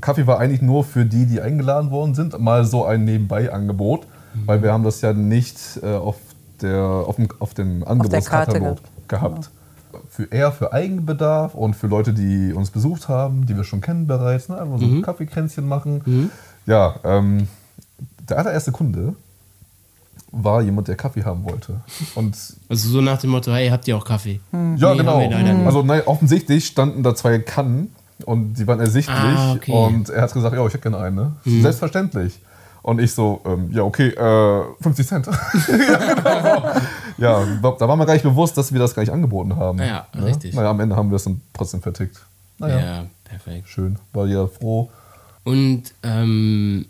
Kaffee 0.00 0.26
war 0.26 0.38
eigentlich 0.38 0.60
nur 0.62 0.84
für 0.84 1.04
die, 1.04 1.26
die 1.26 1.40
eingeladen 1.40 1.90
worden 1.90 2.14
sind, 2.14 2.38
mal 2.38 2.64
so 2.64 2.84
ein 2.84 3.04
Nebenbei-Angebot, 3.04 4.06
weil 4.46 4.62
wir 4.62 4.72
haben 4.72 4.84
das 4.84 5.00
ja 5.00 5.12
nicht 5.12 5.58
äh, 5.82 5.94
auf, 5.94 6.16
der, 6.60 6.78
auf 6.80 7.16
dem, 7.16 7.28
auf 7.38 7.54
dem 7.54 7.84
Angebotskatalog 7.86 8.78
gehabt. 9.08 9.50
Für 10.10 10.24
eher 10.24 10.50
für 10.52 10.72
Eigenbedarf 10.72 11.54
und 11.54 11.74
für 11.74 11.86
Leute, 11.86 12.12
die 12.12 12.52
uns 12.52 12.70
besucht 12.70 13.08
haben, 13.08 13.46
die 13.46 13.56
wir 13.56 13.64
schon 13.64 13.80
kennen 13.80 14.06
bereits, 14.06 14.48
ne? 14.48 14.60
einfach 14.60 14.78
so 14.78 14.86
ein 14.86 15.02
Kaffeekränzchen 15.02 15.66
machen. 15.66 16.30
Ja, 16.66 16.96
ähm, 17.04 17.48
der 18.28 18.38
allererste 18.38 18.72
Kunde 18.72 19.14
war 20.32 20.62
jemand, 20.62 20.88
der 20.88 20.96
Kaffee 20.96 21.24
haben 21.24 21.44
wollte. 21.44 21.80
Und 22.16 22.36
Also 22.68 22.88
so 22.88 23.00
nach 23.00 23.18
dem 23.20 23.30
Motto, 23.30 23.52
hey, 23.52 23.68
habt 23.68 23.86
ihr 23.86 23.96
auch 23.96 24.04
Kaffee? 24.04 24.40
ja, 24.52 24.58
Nee, 24.92 24.98
genau. 24.98 25.20
nicht. 25.20 25.66
Also 25.66 25.82
nein, 25.82 26.02
offensichtlich 26.06 26.66
standen 26.66 27.02
da 27.02 27.14
zwei 27.14 27.38
Kannen 27.38 27.92
und 28.24 28.54
die 28.54 28.66
waren 28.66 28.80
ersichtlich. 28.80 29.16
Ah, 29.16 29.52
okay. 29.52 29.72
Und 29.72 30.08
er 30.10 30.22
hat 30.22 30.32
gesagt, 30.32 30.54
ja, 30.54 30.66
ich 30.66 30.72
hätte 30.74 30.90
gerne 30.90 30.98
eine. 30.98 31.32
Selbstverständlich. 31.44 32.40
Und 32.82 33.00
ich 33.00 33.12
so, 33.14 33.40
ähm, 33.46 33.70
ja, 33.72 33.82
okay, 33.82 34.08
äh, 34.08 34.62
50 34.82 35.06
Cent. 35.06 35.26
ja, 35.68 36.14
genau. 36.14 36.70
ja, 37.16 37.44
da 37.78 37.88
war 37.88 37.96
mir 37.96 38.04
gar 38.04 38.12
nicht 38.12 38.24
bewusst, 38.24 38.58
dass 38.58 38.72
wir 38.72 38.78
das 38.78 38.94
gar 38.94 39.02
nicht 39.02 39.12
angeboten 39.12 39.56
haben. 39.56 39.78
Ja, 39.78 40.06
richtig. 40.22 40.54
Naja, 40.54 40.68
am 40.70 40.80
Ende 40.80 40.94
haben 40.94 41.10
wir 41.10 41.16
es 41.16 41.24
dann 41.24 41.40
trotzdem 41.54 41.80
vertickt. 41.80 42.20
Naja, 42.58 42.78
Ja, 42.78 43.06
perfekt. 43.24 43.68
schön. 43.68 43.98
War 44.12 44.26
jeder 44.26 44.48
froh. 44.48 44.90
Und 45.44 45.84
ähm, 46.02 46.84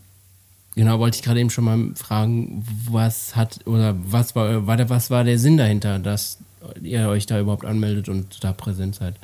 genau, 0.75 0.99
wollte 0.99 1.17
ich 1.17 1.23
gerade 1.23 1.39
eben 1.39 1.51
schon 1.51 1.65
mal 1.65 1.79
fragen, 1.95 2.65
was 2.91 3.37
hat 3.37 3.61
oder 3.67 3.95
was 4.05 4.35
war, 4.35 4.67
war 4.67 4.77
der, 4.77 4.91
was 4.91 5.11
war 5.11 5.23
der 5.23 5.39
Sinn 5.39 5.57
dahinter, 5.57 6.01
dass 6.01 6.39
ihr 6.83 7.09
euch 7.09 7.27
da 7.27 7.39
überhaupt 7.39 7.65
anmeldet 7.65 8.09
und 8.09 8.43
da 8.43 8.53
präsent 8.53 8.97
seid? 8.97 9.15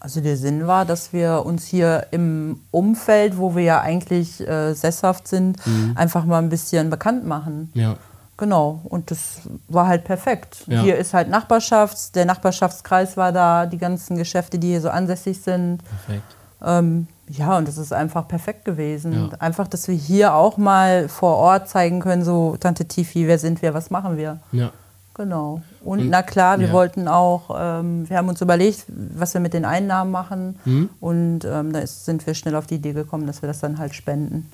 Also 0.00 0.20
der 0.20 0.36
Sinn 0.36 0.66
war, 0.66 0.84
dass 0.84 1.12
wir 1.12 1.44
uns 1.44 1.66
hier 1.66 2.06
im 2.12 2.60
Umfeld, 2.70 3.36
wo 3.36 3.56
wir 3.56 3.64
ja 3.64 3.80
eigentlich 3.80 4.40
äh, 4.46 4.72
sesshaft 4.74 5.26
sind, 5.26 5.58
einfach 5.96 6.24
mal 6.24 6.38
ein 6.38 6.48
bisschen 6.48 6.88
bekannt 6.88 7.26
machen. 7.26 7.70
Ja. 7.74 7.96
Genau, 8.38 8.82
und 8.84 9.10
das 9.10 9.40
war 9.66 9.88
halt 9.88 10.04
perfekt. 10.04 10.62
Ja. 10.68 10.82
Hier 10.82 10.96
ist 10.96 11.12
halt 11.12 11.28
Nachbarschafts-, 11.28 12.12
der 12.12 12.24
Nachbarschaftskreis 12.24 13.16
war 13.16 13.32
da, 13.32 13.66
die 13.66 13.78
ganzen 13.78 14.16
Geschäfte, 14.16 14.60
die 14.60 14.68
hier 14.68 14.80
so 14.80 14.90
ansässig 14.90 15.42
sind. 15.42 15.82
Perfekt. 15.82 16.36
Ähm, 16.64 17.08
ja, 17.28 17.58
und 17.58 17.66
das 17.66 17.78
ist 17.78 17.92
einfach 17.92 18.28
perfekt 18.28 18.64
gewesen. 18.64 19.12
Ja. 19.12 19.38
Einfach, 19.40 19.66
dass 19.66 19.88
wir 19.88 19.96
hier 19.96 20.34
auch 20.34 20.56
mal 20.56 21.08
vor 21.08 21.36
Ort 21.36 21.68
zeigen 21.68 22.00
können, 22.00 22.24
so 22.24 22.56
Tante 22.56 22.86
Tifi, 22.86 23.26
wer 23.26 23.40
sind 23.40 23.60
wir, 23.60 23.74
was 23.74 23.90
machen 23.90 24.16
wir. 24.16 24.38
Ja. 24.52 24.70
Genau. 25.18 25.60
Und, 25.84 25.98
Und- 25.98 26.08
na 26.10 26.22
klar, 26.22 26.60
wir 26.60 26.68
ja. 26.68 26.72
wollten 26.72 27.08
auch, 27.08 27.50
ähm, 27.58 28.08
wir 28.08 28.16
haben 28.16 28.28
uns 28.28 28.40
überlegt, 28.40 28.84
was 28.88 29.34
wir 29.34 29.40
mit 29.40 29.52
den 29.52 29.64
Einnahmen 29.64 30.12
machen. 30.12 30.58
Mhm. 30.64 30.88
Und 31.00 31.44
ähm, 31.44 31.72
da 31.72 31.80
ist, 31.80 32.04
sind 32.04 32.24
wir 32.26 32.34
schnell 32.34 32.54
auf 32.54 32.66
die 32.68 32.76
Idee 32.76 32.92
gekommen, 32.92 33.26
dass 33.26 33.42
wir 33.42 33.48
das 33.48 33.58
dann 33.58 33.78
halt 33.78 33.94
spenden. 33.94 34.50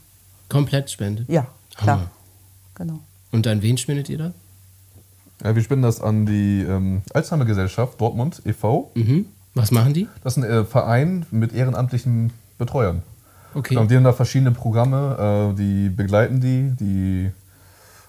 Komplett 0.49 0.91
spendet. 0.91 1.29
Ja, 1.29 1.47
klar. 1.77 1.97
Hammer. 1.99 2.11
Genau. 2.77 2.99
Und 3.31 3.47
an 3.47 3.61
wen 3.63 3.77
spendet 3.77 4.09
ihr 4.09 4.19
das? 4.19 4.33
Ja, 5.45 5.55
wir 5.55 5.63
spenden 5.63 5.83
das 5.83 6.01
an 6.01 6.25
die 6.25 6.63
ähm, 6.63 7.03
Alzheimer-Gesellschaft 7.13 8.01
Dortmund 8.01 8.41
e.V. 8.47 8.91
Mhm. 8.95 9.27
Was 9.55 9.71
machen 9.71 9.93
die? 9.93 10.09
Das 10.23 10.37
ist 10.37 10.43
ein 10.43 10.51
äh, 10.51 10.65
Verein 10.65 11.27
mit 11.31 11.53
ehrenamtlichen 11.53 12.33
Betreuern. 12.59 13.03
Okay. 13.55 13.77
Und 13.77 13.91
die 13.91 13.97
haben 13.97 14.05
da 14.05 14.13
verschiedene 14.13 14.51
Programme, 14.53 15.53
äh, 15.53 15.57
die 15.57 15.91
begleiten 15.91 16.41
die, 16.41 16.71
die 16.81 17.31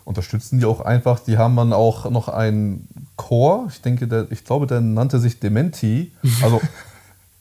unterstützen 0.05 0.59
die 0.59 0.65
auch 0.65 0.79
einfach. 0.81 1.19
Die 1.19 1.37
haben 1.37 1.55
dann 1.57 1.73
auch 1.73 2.09
noch 2.09 2.29
einen 2.29 2.87
Chor. 3.17 3.67
Ich 3.69 3.81
denke, 3.81 4.07
der, 4.07 4.31
ich 4.31 4.43
glaube, 4.45 4.67
der 4.67 4.79
nannte 4.81 5.19
sich 5.19 5.39
Dementi. 5.39 6.11
Also 6.41 6.61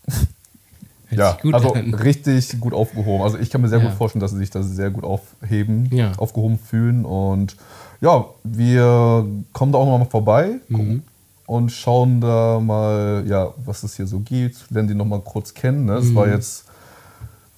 ja, 1.10 1.36
also 1.52 1.74
an. 1.74 1.94
richtig 1.94 2.58
gut 2.60 2.72
aufgehoben. 2.74 3.22
Also 3.22 3.38
ich 3.38 3.50
kann 3.50 3.60
mir 3.60 3.68
sehr 3.68 3.78
Ja. 3.80 3.88
gut 3.88 3.94
vorstellen, 3.96 4.20
dass 4.20 4.32
sie 4.32 4.38
sich 4.38 4.50
da 4.50 4.62
sehr 4.62 4.90
gut 4.90 5.04
aufheben, 5.04 5.86
Ja. 5.92 6.12
aufgehoben 6.16 6.58
fühlen. 6.58 7.04
Und 7.04 7.56
ja, 8.00 8.24
wir 8.42 9.26
kommen 9.52 9.72
da 9.72 9.78
auch 9.78 9.86
noch 9.86 9.98
mal 9.98 10.04
vorbei 10.10 10.56
Mhm. 10.68 11.02
und 11.46 11.70
schauen 11.70 12.20
da 12.20 12.58
mal, 12.60 13.24
ja, 13.26 13.52
was 13.64 13.82
es 13.82 13.94
hier 13.96 14.06
so 14.06 14.20
gibt. 14.20 14.70
Lernen 14.70 14.88
die 14.88 14.94
noch 14.94 15.04
mal 15.04 15.20
kurz 15.20 15.54
kennen. 15.54 15.84
Ne? 15.84 15.94
Es 15.96 16.06
Mhm. 16.06 16.14
war 16.16 16.28
jetzt 16.28 16.64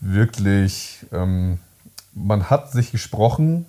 wirklich, 0.00 1.06
ähm, 1.12 1.58
man 2.14 2.50
hat 2.50 2.72
sich 2.72 2.90
gesprochen, 2.92 3.66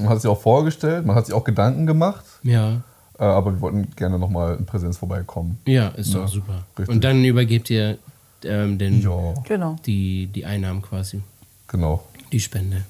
man 0.00 0.08
hat 0.10 0.20
sich 0.20 0.30
auch 0.30 0.40
vorgestellt, 0.40 1.06
man 1.06 1.16
hat 1.16 1.26
sich 1.26 1.34
auch 1.34 1.44
Gedanken 1.44 1.86
gemacht. 1.86 2.24
Ja, 2.42 2.80
Äh, 3.18 3.24
aber 3.24 3.52
wir 3.52 3.60
wollten 3.60 3.88
gerne 3.96 4.18
noch 4.18 4.30
mal 4.30 4.56
in 4.56 4.64
Präsenz 4.66 4.96
vorbeikommen. 4.96 5.58
ja, 5.66 5.88
ist 5.88 6.12
Ja, 6.14 6.20
doch 6.20 6.28
super. 6.28 6.64
richtig. 6.78 6.94
Und 6.94 7.04
dann 7.04 7.22
übergebt 7.24 7.68
ihr 7.70 7.98
ähm, 8.44 8.78
den, 8.78 9.02
Ja, 9.02 9.34
Genau. 9.46 9.76
die, 9.84 10.26
die 10.28 10.46
Einnahmen 10.46 10.80
quasi, 10.80 11.20
genau. 11.68 12.02
die 12.32 12.40
Spende. 12.40 12.82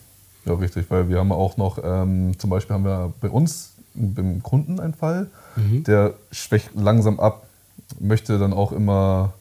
Ja, 0.47 0.55
richtig, 0.55 0.87
weil 0.91 1.09
wir 1.09 1.19
haben 1.19 1.33
auch 1.33 1.57
noch, 1.57 1.79
ähm, 1.83 2.39
zum 2.39 2.49
Beispiel 2.51 2.75
haben 2.75 2.85
wir 2.85 3.13
bei 3.21 3.29
uns 3.29 3.73
beim 3.95 4.41
Kunden 4.43 4.79
einen 4.79 4.95
Fall, 4.95 5.27
der 5.57 6.15
schwächt 6.31 6.71
langsam 6.77 7.19
ab, 7.19 7.45
möchte 7.99 8.39
dann 8.39 8.53
auch 8.53 8.71
immer, 8.71 9.33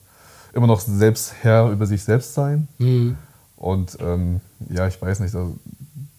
immer 0.54 0.66
noch 0.66 0.80
selbst 0.80 1.36
Herr 1.44 1.70
über 1.70 1.86
sich 1.86 2.04
selbst 2.04 2.34
sein. 2.34 2.68
Mhm. 2.80 3.16
Und 3.56 3.98
ähm, 4.02 4.42
ja, 4.70 4.88
ich 4.88 5.00
weiß 5.00 5.20
nicht, 5.20 5.36
also 5.36 5.56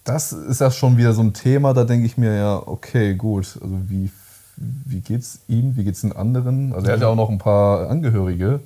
das 0.04 0.32
ist 0.32 0.60
ja 0.60 0.70
schon 0.70 0.96
wieder 0.96 1.12
so 1.12 1.22
ein 1.22 1.32
Thema, 1.32 1.72
da 1.74 1.84
denke 1.84 2.06
ich 2.06 2.16
mir 2.16 2.34
ja, 2.34 2.62
okay, 2.66 3.14
gut, 3.14 3.58
also 3.62 3.78
wie, 3.88 4.10
wie 4.56 5.00
geht's 5.00 5.40
ihm, 5.48 5.76
wie 5.76 5.84
geht's 5.84 6.00
den 6.00 6.12
anderen? 6.12 6.72
Also 6.74 6.86
er 6.88 6.94
hat 6.94 7.00
ja 7.00 7.08
auch 7.08 7.16
noch 7.16 7.28
ein 7.30 7.38
paar 7.38 7.88
Angehörige, 7.90 8.60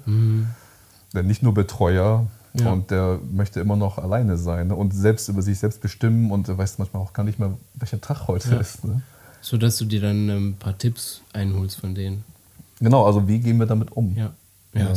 der 1.13 1.23
nicht 1.23 1.43
nur 1.43 1.55
Betreuer 1.55 2.27
Ja. 2.55 2.71
und 2.73 2.91
der 2.91 3.19
möchte 3.33 3.59
immer 3.61 3.75
noch 3.77 3.99
alleine 3.99 4.37
sein 4.37 4.69
ne? 4.69 4.77
und 4.77 4.95
selbst 4.95 5.29
über 5.29 5.43
sich 5.43 5.59
selbst 5.59 5.81
bestimmen 5.81 6.31
und 6.31 6.49
er 6.49 6.57
weiß 6.57 6.79
manchmal 6.79 7.03
auch 7.03 7.13
gar 7.13 7.25
nicht 7.25 7.39
mehr, 7.41 7.53
welcher 7.75 8.01
Tag 8.01 8.29
heute 8.29 8.51
Ja. 8.51 8.61
ist. 8.61 8.85
Ne? 8.85 9.03
So 9.41 9.57
dass 9.57 9.77
du 9.77 9.85
dir 9.85 10.01
dann 10.01 10.29
ähm, 10.29 10.49
ein 10.51 10.57
paar 10.57 10.79
Tipps 10.79 11.21
einholst 11.33 11.77
von 11.81 11.95
denen. 11.95 12.25
Genau, 12.81 13.05
also 13.07 13.27
wie 13.29 13.39
gehen 13.41 13.59
wir 13.59 13.67
damit 13.67 13.93
um? 13.97 14.15
Ja. 14.17 14.31
Ja. 14.73 14.93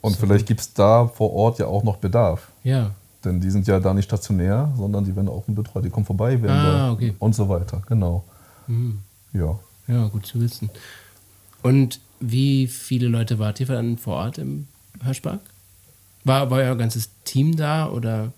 Und 0.00 0.16
vielleicht 0.16 0.46
gibt 0.46 0.60
es 0.60 0.72
da 0.74 1.06
vor 1.06 1.32
Ort 1.32 1.58
ja 1.60 1.66
auch 1.66 1.84
noch 1.84 1.96
Bedarf. 1.98 2.48
ja. 2.64 2.90
Denn 3.24 3.40
die 3.40 3.50
sind 3.50 3.66
ja 3.66 3.78
da 3.80 3.94
nicht 3.94 4.04
stationär, 4.06 4.70
sondern 4.76 5.04
die 5.04 5.14
werden 5.14 5.28
auch 5.28 5.44
betreut. 5.46 5.84
Die 5.84 5.90
kommen 5.90 6.06
vorbei, 6.06 6.40
werden 6.42 6.56
Ah, 6.56 6.72
da 6.88 6.92
okay. 6.92 7.14
und 7.18 7.34
so 7.34 7.48
weiter. 7.48 7.82
Genau. 7.88 8.24
Mhm. 8.66 8.98
Ja. 9.32 9.58
Ja, 9.88 10.06
gut 10.08 10.26
zu 10.26 10.40
wissen. 10.40 10.70
Und 11.62 12.00
wie 12.20 12.66
viele 12.66 13.08
Leute 13.08 13.38
wart 13.38 13.60
ihr 13.60 13.66
dann 13.66 13.98
vor 13.98 14.16
Ort 14.16 14.38
im 14.38 14.66
Hirschpark? 15.04 15.40
War, 16.24 16.50
war 16.50 16.58
euer 16.58 16.76
ganzes 16.76 17.10
Team 17.24 17.56
da 17.56 17.88
oder? 17.88 18.32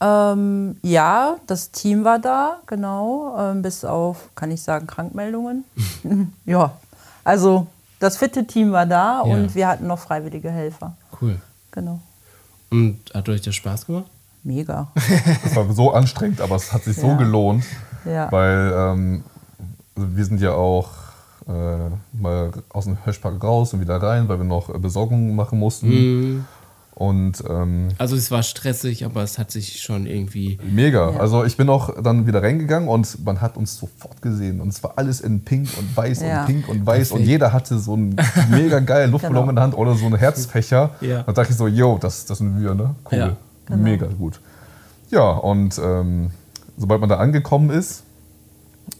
Ähm, 0.00 0.76
ja, 0.82 1.36
das 1.46 1.70
Team 1.70 2.04
war 2.04 2.18
da, 2.18 2.58
genau. 2.66 3.34
Ähm, 3.38 3.62
bis 3.62 3.84
auf, 3.84 4.28
kann 4.34 4.50
ich 4.50 4.60
sagen, 4.62 4.86
Krankmeldungen. 4.86 5.64
ja, 6.44 6.72
also 7.24 7.66
das 7.98 8.16
fitte 8.18 8.46
Team 8.46 8.72
war 8.72 8.84
da 8.86 9.22
Ja. 9.24 9.34
und 9.34 9.54
wir 9.54 9.68
hatten 9.68 9.86
noch 9.86 9.98
freiwillige 9.98 10.50
Helfer. 10.50 10.94
Cool. 11.20 11.40
Genau. 11.70 12.00
Und 12.70 12.98
hat 13.14 13.28
euch 13.28 13.40
das 13.42 13.54
Spaß 13.54 13.86
gemacht? 13.86 14.06
Mega. 14.42 14.88
Es 15.44 15.56
war 15.56 15.72
so 15.72 15.92
anstrengend, 15.92 16.40
aber 16.40 16.56
es 16.56 16.72
hat 16.72 16.84
sich 16.84 16.96
so 16.96 17.08
Ja. 17.08 17.16
gelohnt, 17.16 17.64
Ja. 18.04 18.30
weil 18.30 18.72
ähm, 18.76 19.24
also 19.96 20.16
wir 20.16 20.24
sind 20.24 20.40
ja 20.40 20.52
auch 20.52 20.90
äh, 21.48 21.50
mal 22.20 22.52
aus 22.70 22.84
dem 22.84 22.96
Hirschpark 23.04 23.42
raus 23.42 23.72
und 23.74 23.80
wieder 23.80 23.96
rein, 24.02 24.28
weil 24.28 24.38
wir 24.38 24.44
noch 24.44 24.72
äh, 24.72 24.78
Besorgungen 24.78 25.34
machen 25.34 25.58
mussten. 25.58 25.88
Mhm. 25.88 26.44
Und 26.98 27.44
ähm, 27.46 27.88
Also 27.98 28.16
es 28.16 28.30
war 28.30 28.42
stressig, 28.42 29.04
aber 29.04 29.22
es 29.22 29.38
hat 29.38 29.50
sich 29.50 29.82
schon 29.82 30.06
irgendwie. 30.06 30.58
Mega. 30.66 31.10
Ja. 31.10 31.20
Also 31.20 31.44
ich 31.44 31.58
bin 31.58 31.68
auch 31.68 31.90
dann 32.02 32.26
wieder 32.26 32.42
reingegangen 32.42 32.88
und 32.88 33.22
man 33.22 33.42
hat 33.42 33.58
uns 33.58 33.76
sofort 33.76 34.22
gesehen. 34.22 34.62
Und 34.62 34.68
es 34.70 34.82
war 34.82 34.94
alles 34.96 35.20
in 35.20 35.44
Pink 35.44 35.68
und 35.78 35.94
Weiß 35.94 36.22
Ja. 36.22 36.40
und 36.40 36.46
Pink 36.46 36.68
und 36.70 36.86
Weiß. 36.86 37.10
Und 37.10 37.18
Perfekt. 37.18 37.28
jeder 37.28 37.52
hatte 37.52 37.78
so 37.78 37.92
einen 37.92 38.16
mega 38.50 38.80
geilen 38.80 39.10
Luftballon 39.12 39.36
Genau. 39.42 39.50
in 39.50 39.56
der 39.56 39.62
Hand 39.64 39.76
oder 39.76 39.94
so 39.94 40.06
einen 40.06 40.16
Herzfächer. 40.16 40.90
Ja. 41.02 41.22
Da 41.24 41.32
dachte 41.32 41.50
ich 41.52 41.58
so, 41.58 41.66
yo, 41.66 41.98
das, 42.00 42.24
das 42.24 42.38
sind 42.38 42.58
wir, 42.62 42.74
ne? 42.74 42.94
Cool. 43.12 43.18
Ja. 43.18 43.36
Genau. 43.66 43.82
Mega 43.82 44.06
gut. 44.06 44.40
Ja, 45.10 45.32
und 45.32 45.78
ähm, 45.78 46.30
sobald 46.78 47.00
man 47.00 47.10
da 47.10 47.16
angekommen 47.18 47.68
ist, 47.68 48.04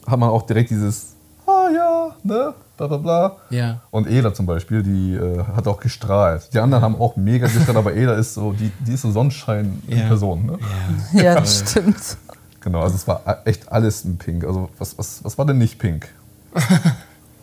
hat 0.06 0.18
man 0.18 0.28
auch 0.28 0.42
direkt 0.42 0.68
dieses, 0.68 1.14
ah 1.46 1.68
ja, 1.74 2.14
ne? 2.24 2.52
Bla 2.76 2.86
bla 2.88 2.96
bla. 2.98 3.36
Ja. 3.50 3.80
Und 3.90 4.06
Ela 4.06 4.34
zum 4.34 4.44
Beispiel, 4.46 4.82
die 4.82 5.14
äh, 5.14 5.42
hat 5.56 5.66
auch 5.66 5.80
gestrahlt. 5.80 6.52
Die 6.52 6.58
anderen 6.58 6.82
haben 6.82 6.96
auch 6.96 7.16
mega 7.16 7.46
gestrahlt, 7.46 7.76
aber 7.76 7.94
Ela 7.94 8.14
ist 8.14 8.34
so, 8.34 8.52
die, 8.52 8.70
die 8.86 8.92
ist 8.92 9.02
so 9.02 9.10
Sonnenschein 9.10 9.82
in 9.88 9.98
Ja. 9.98 10.06
Person. 10.08 10.44
Ne? 10.46 10.58
Ja. 11.14 11.22
Ja, 11.22 11.34
das 11.36 11.60
stimmt. 11.70 12.16
Genau, 12.60 12.80
also 12.80 12.96
es 12.96 13.06
war 13.08 13.22
echt 13.46 13.70
alles 13.72 14.04
in 14.04 14.18
Pink. 14.18 14.44
Also 14.44 14.68
was, 14.78 14.98
was, 14.98 15.24
was 15.24 15.38
war 15.38 15.46
denn 15.46 15.58
nicht 15.58 15.78
Pink? 15.78 16.08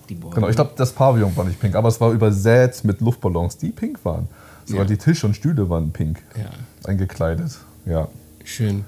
Die 0.09 0.15
Bäume. 0.15 0.35
Genau, 0.35 0.49
ich 0.49 0.55
glaube, 0.55 0.71
das 0.75 0.91
Pavillon 0.91 1.35
war 1.37 1.45
nicht 1.45 1.59
pink, 1.61 1.75
aber 1.75 1.87
es 1.87 2.01
war 2.01 2.11
übersät 2.11 2.83
mit 2.83 2.99
Luftballons, 2.99 3.57
die 3.57 3.69
pink 3.69 4.03
waren. 4.03 4.27
Sogar 4.65 4.83
Ja. 4.83 4.87
die 4.89 4.97
Tische 4.97 5.25
und 5.27 5.33
Stühle 5.35 5.69
waren 5.69 5.91
pink 5.91 6.21
Ja. 6.37 6.49
eingekleidet. 6.89 7.57
Ja. 7.85 8.07
Schön. 8.43 8.83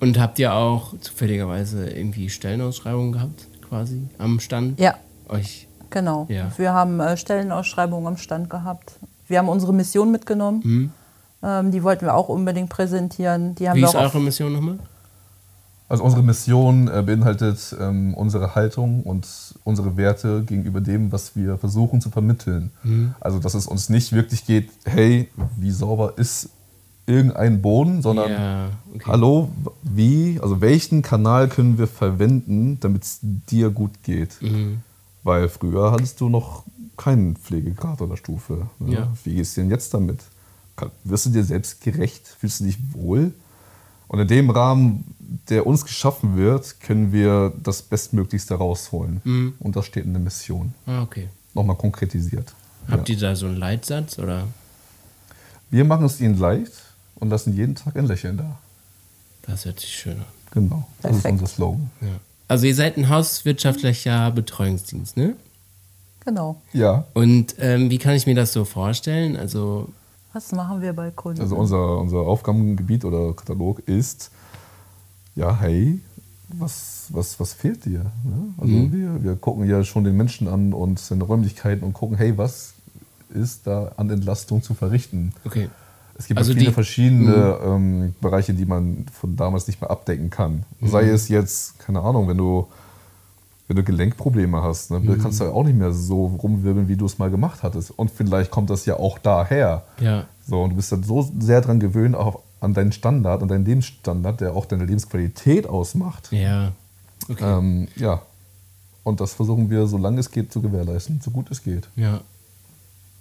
Und 0.00 0.18
habt 0.18 0.38
ihr 0.38 0.54
auch 0.54 0.98
zufälligerweise 1.00 1.88
irgendwie 1.90 2.30
Stellenausschreibungen 2.30 3.12
gehabt, 3.12 3.46
quasi 3.68 4.08
am 4.18 4.40
Stand? 4.40 4.80
Ja, 4.80 4.94
Euch. 5.28 5.68
Genau. 5.94 6.26
Ja. 6.28 6.50
Wir 6.58 6.74
haben 6.74 7.00
äh, 7.00 7.16
Stellenausschreibungen 7.16 8.06
am 8.06 8.16
Stand 8.18 8.50
gehabt. 8.50 8.96
Wir 9.26 9.38
haben 9.38 9.48
unsere 9.48 9.72
Mission 9.72 10.10
mitgenommen. 10.10 10.92
Ähm, 11.42 11.70
die 11.70 11.82
wollten 11.82 12.04
wir 12.04 12.14
auch 12.14 12.28
unbedingt 12.28 12.68
präsentieren. 12.68 13.54
Die 13.54 13.68
haben 13.68 13.76
Wie 13.76 13.82
wir 13.82 13.88
ist 13.88 13.94
eure 13.94 14.20
Mission 14.20 14.52
nochmal? 14.52 14.78
Also 15.88 16.02
unsere 16.02 16.22
Mission 16.22 16.88
äh, 16.88 17.02
beinhaltet 17.02 17.76
ähm, 17.78 18.14
unsere 18.14 18.54
Haltung 18.54 19.02
und 19.02 19.26
unsere 19.64 19.96
Werte 19.96 20.42
gegenüber 20.42 20.80
dem, 20.80 21.12
was 21.12 21.36
wir 21.36 21.56
versuchen 21.56 22.00
zu 22.00 22.10
vermitteln. 22.10 22.70
Also 23.20 23.38
dass 23.38 23.54
es 23.54 23.66
uns 23.66 23.90
nicht 23.90 24.12
wirklich 24.12 24.44
geht, 24.46 24.70
hey, 24.84 25.28
wie 25.56 25.70
sauber 25.70 26.14
ist 26.16 26.50
irgendein 27.06 27.60
Boden, 27.60 28.02
sondern 28.02 28.30
ja, 28.30 28.68
okay. 28.94 29.04
hallo, 29.06 29.50
wie, 29.82 30.40
also 30.42 30.60
welchen 30.60 31.02
Kanal 31.02 31.48
können 31.48 31.76
wir 31.78 31.86
verwenden, 31.86 32.78
damit 32.80 33.04
es 33.04 33.18
dir 33.22 33.70
gut 33.70 34.02
geht? 34.02 34.40
Mhm. 34.40 34.78
Weil 35.24 35.48
früher 35.48 35.90
hattest 35.90 36.20
du 36.20 36.28
noch 36.28 36.64
keinen 36.96 37.36
Pflegegrad 37.36 38.00
oder 38.00 38.16
Stufe. 38.16 38.68
Ne? 38.78 38.94
Ja. 38.94 39.12
Wie 39.24 39.34
gehst 39.34 39.56
du 39.56 39.62
denn 39.62 39.70
jetzt 39.70 39.92
damit? 39.92 40.20
Wirst 41.02 41.26
du 41.26 41.30
dir 41.30 41.44
selbst 41.44 41.80
gerecht? 41.80 42.26
Fühlst 42.38 42.60
du 42.60 42.64
dich 42.64 42.78
wohl? 42.92 43.32
Und 44.06 44.20
in 44.20 44.28
dem 44.28 44.50
Rahmen, 44.50 45.14
der 45.48 45.66
uns 45.66 45.84
geschaffen 45.84 46.36
wird, 46.36 46.80
können 46.80 47.12
wir 47.12 47.52
das 47.62 47.82
Bestmöglichste 47.82 48.54
rausholen. 48.54 49.20
Mhm. 49.24 49.54
Und 49.58 49.76
das 49.76 49.86
steht 49.86 50.04
in 50.04 50.12
der 50.12 50.22
Mission. 50.22 50.74
Ah, 50.86 51.02
okay. 51.02 51.28
Nochmal 51.54 51.76
konkretisiert. 51.76 52.54
Habt 52.88 53.08
ja. 53.08 53.14
ihr 53.14 53.20
da 53.20 53.34
so 53.34 53.46
einen 53.46 53.56
Leitsatz 53.56 54.18
oder? 54.18 54.46
Wir 55.70 55.84
machen 55.84 56.06
es 56.06 56.20
ihnen 56.20 56.38
leicht 56.38 56.72
und 57.16 57.30
lassen 57.30 57.54
jeden 57.54 57.74
Tag 57.74 57.96
ein 57.96 58.06
Lächeln 58.06 58.36
da. 58.36 58.58
Das 59.42 59.64
hört 59.64 59.80
sich 59.80 59.90
schön 59.90 60.18
an. 60.18 60.26
Genau. 60.50 60.86
Das 61.00 61.12
Perfekt. 61.12 61.24
ist 61.24 61.30
unser 61.32 61.46
Slogan. 61.46 61.90
Ja. 62.00 62.08
Also 62.48 62.66
ihr 62.66 62.74
seid 62.74 62.96
ein 62.96 63.08
hauswirtschaftlicher 63.08 64.30
Betreuungsdienst, 64.30 65.16
ne? 65.16 65.34
Genau. 66.24 66.60
Ja. 66.72 67.06
Und 67.14 67.54
ähm, 67.58 67.90
wie 67.90 67.98
kann 67.98 68.14
ich 68.14 68.26
mir 68.26 68.34
das 68.34 68.52
so 68.52 68.64
vorstellen? 68.64 69.36
Also 69.36 69.88
Was 70.32 70.52
machen 70.52 70.80
wir 70.80 70.92
bei 70.92 71.10
Kunden? 71.10 71.40
Also 71.40 71.56
unser, 71.56 71.98
unser 71.98 72.18
Aufgabengebiet 72.20 73.04
oder 73.04 73.34
Katalog 73.34 73.80
ist, 73.80 74.30
ja, 75.34 75.58
hey, 75.58 76.00
was, 76.48 77.06
was, 77.10 77.38
was 77.40 77.52
fehlt 77.52 77.84
dir? 77.84 78.04
Ne? 78.22 78.54
Also 78.58 78.92
wir, 78.92 79.22
wir 79.22 79.36
gucken 79.36 79.68
ja 79.68 79.82
schon 79.84 80.04
den 80.04 80.16
Menschen 80.16 80.48
an 80.48 80.72
und 80.72 80.98
seine 80.98 81.24
Räumlichkeiten 81.24 81.84
und 81.84 81.92
gucken, 81.92 82.16
hey, 82.16 82.36
was 82.38 82.74
ist 83.30 83.66
da 83.66 83.92
an 83.96 84.10
Entlastung 84.10 84.62
zu 84.62 84.74
verrichten? 84.74 85.32
okay. 85.44 85.68
Es 86.16 86.26
gibt 86.28 86.38
Also 86.38 86.52
ja 86.52 86.58
viele 86.58 86.70
die- 86.70 86.74
verschiedene 86.74 87.58
ähm, 87.64 88.14
Bereiche, 88.20 88.54
die 88.54 88.66
man 88.66 89.06
von 89.12 89.36
damals 89.36 89.66
nicht 89.66 89.80
mehr 89.80 89.90
abdecken 89.90 90.30
kann. 90.30 90.64
Sei 90.82 91.08
es 91.08 91.28
jetzt, 91.28 91.78
keine 91.80 92.00
Ahnung, 92.02 92.28
wenn 92.28 92.36
du, 92.38 92.68
wenn 93.66 93.76
du 93.76 93.82
Gelenkprobleme 93.82 94.62
hast, 94.62 94.90
ne, 94.90 95.00
kannst 95.20 95.40
du 95.40 95.44
ja 95.44 95.50
auch 95.50 95.64
nicht 95.64 95.76
mehr 95.76 95.92
so 95.92 96.26
rumwirbeln, 96.26 96.86
wie 96.86 96.96
du 96.96 97.06
es 97.06 97.18
mal 97.18 97.30
gemacht 97.30 97.62
hattest. 97.62 97.90
Und 97.90 98.10
vielleicht 98.10 98.50
kommt 98.50 98.70
das 98.70 98.86
ja 98.86 98.96
auch 98.98 99.18
daher. 99.18 99.82
Ja. 100.00 100.26
So, 100.46 100.62
und 100.62 100.70
du 100.70 100.76
bist 100.76 100.92
dann 100.92 101.02
so 101.02 101.28
sehr 101.40 101.60
daran 101.62 101.80
gewöhnt, 101.80 102.14
auch 102.14 102.40
an 102.60 102.74
deinen 102.74 102.92
Standard, 102.92 103.42
an 103.42 103.48
deinen 103.48 103.64
Lebensstandard, 103.64 104.40
der 104.40 104.54
auch 104.54 104.66
deine 104.66 104.84
Lebensqualität 104.84 105.66
ausmacht. 105.66 106.30
Ja. 106.30 106.72
Okay. 107.28 107.42
Ähm, 107.58 107.88
ja. 107.96 108.22
Und 109.02 109.20
das 109.20 109.34
versuchen 109.34 109.68
wir, 109.68 109.86
solange 109.86 110.20
es 110.20 110.30
geht, 110.30 110.52
zu 110.52 110.62
gewährleisten, 110.62 111.20
so 111.22 111.30
gut 111.30 111.50
es 111.50 111.62
geht. 111.62 111.88
Ja. 111.96 112.20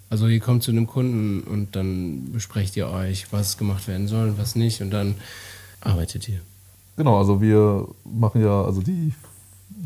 Also 0.09 0.27
ihr 0.27 0.39
kommt 0.39 0.61
zu 0.63 0.71
einem 0.71 0.85
Kunden 0.87 1.41
und 1.41 1.75
dann 1.75 2.31
besprecht 2.31 2.77
ihr 2.77 2.87
euch, 2.89 3.31
was 3.33 3.57
gemacht 3.57 3.87
werden 3.87 4.07
soll 4.07 4.29
und 4.29 4.37
was 4.37 4.55
nicht 4.55 4.81
und 4.81 4.91
dann 4.91 5.15
arbeitet 5.81 6.29
ihr. 6.29 6.39
Genau, 6.97 7.17
also 7.17 7.41
wir 7.41 7.87
machen 8.05 8.41
ja, 8.43 8.63
also 8.63 8.81
die 8.81 9.13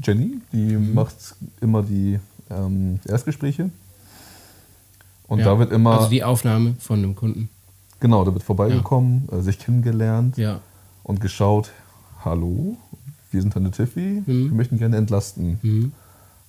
Jenny, 0.04 0.40
die 0.52 0.76
Mhm. 0.76 0.94
macht 0.94 1.16
immer 1.62 1.82
die 1.84 2.20
ähm, 2.50 3.00
Erstgespräche. 3.06 3.70
Und 5.28 5.40
Ja. 5.40 5.46
da 5.46 5.60
wird 5.60 5.72
immer, 5.72 5.98
Also 5.98 6.10
die 6.10 6.24
Aufnahme 6.24 6.76
von 6.80 7.00
einem 7.00 7.16
Kunden. 7.16 7.50
genau, 8.00 8.24
da 8.26 8.34
wird 8.34 8.44
vorbeigekommen, 8.44 9.28
äh, 9.32 9.42
sich 9.42 9.60
kennengelernt 9.60 10.38
Ja. 10.38 10.62
und 11.04 11.20
geschaut, 11.20 11.72
hallo, 12.24 12.78
wir 13.32 13.42
sind 13.42 13.52
Tante 13.54 13.72
Tiffy, 13.72 14.24
wir 14.26 14.52
möchten 14.54 14.78
gerne 14.78 14.96
entlasten. 14.98 15.60
Mhm. 15.62 15.92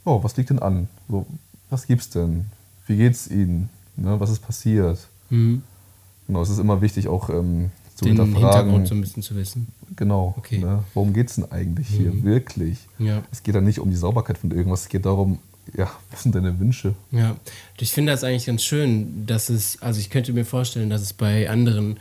Oh, 0.04 0.22
was 0.22 0.36
liegt 0.36 0.50
denn 0.50 0.58
an? 0.60 0.88
So, 1.08 1.26
was 1.70 1.86
gibt's 1.86 2.10
denn? 2.10 2.46
Wie 2.88 2.96
geht's 2.96 3.28
Ihnen? 3.28 3.68
Ne, 3.96 4.18
was 4.18 4.30
ist 4.30 4.40
passiert? 4.40 4.98
Mhm. 5.30 5.62
Genau, 6.26 6.42
es 6.42 6.48
ist 6.48 6.58
immer 6.58 6.80
wichtig, 6.80 7.06
auch 7.06 7.28
ähm, 7.30 7.70
zu 7.94 8.04
Den 8.04 8.16
hinterfragen. 8.16 8.56
Hintergrund 8.56 8.88
so 8.88 8.94
ein 8.94 9.00
bisschen 9.00 9.22
zu 9.22 9.36
wissen. 9.36 9.68
Genau. 9.94 10.34
Okay. 10.38 10.58
Mhm. 10.58 10.64
Ne, 10.64 10.84
worum 10.94 11.12
geht's 11.12 11.34
denn 11.34 11.50
eigentlich 11.52 11.88
hier? 11.88 12.24
Wirklich? 12.24 12.78
Ja. 12.98 13.22
Es 13.30 13.42
geht 13.42 13.54
da 13.54 13.60
nicht 13.60 13.78
um 13.78 13.90
die 13.90 13.96
Sauberkeit 13.96 14.38
von 14.38 14.50
irgendwas, 14.50 14.82
es 14.82 14.88
geht 14.88 15.04
darum, 15.04 15.38
ja, 15.76 15.90
was 16.10 16.22
sind 16.22 16.34
deine 16.34 16.58
Wünsche? 16.58 16.94
Ja, 17.10 17.36
ich 17.78 17.92
finde 17.92 18.12
das 18.12 18.24
eigentlich 18.24 18.46
ganz 18.46 18.62
schön, 18.62 19.26
dass 19.26 19.50
es, 19.50 19.82
also 19.82 20.00
ich 20.00 20.08
könnte 20.08 20.32
mir 20.32 20.46
vorstellen, 20.46 20.88
dass 20.88 21.02
es 21.02 21.12
bei 21.12 21.50
anderen 21.50 21.98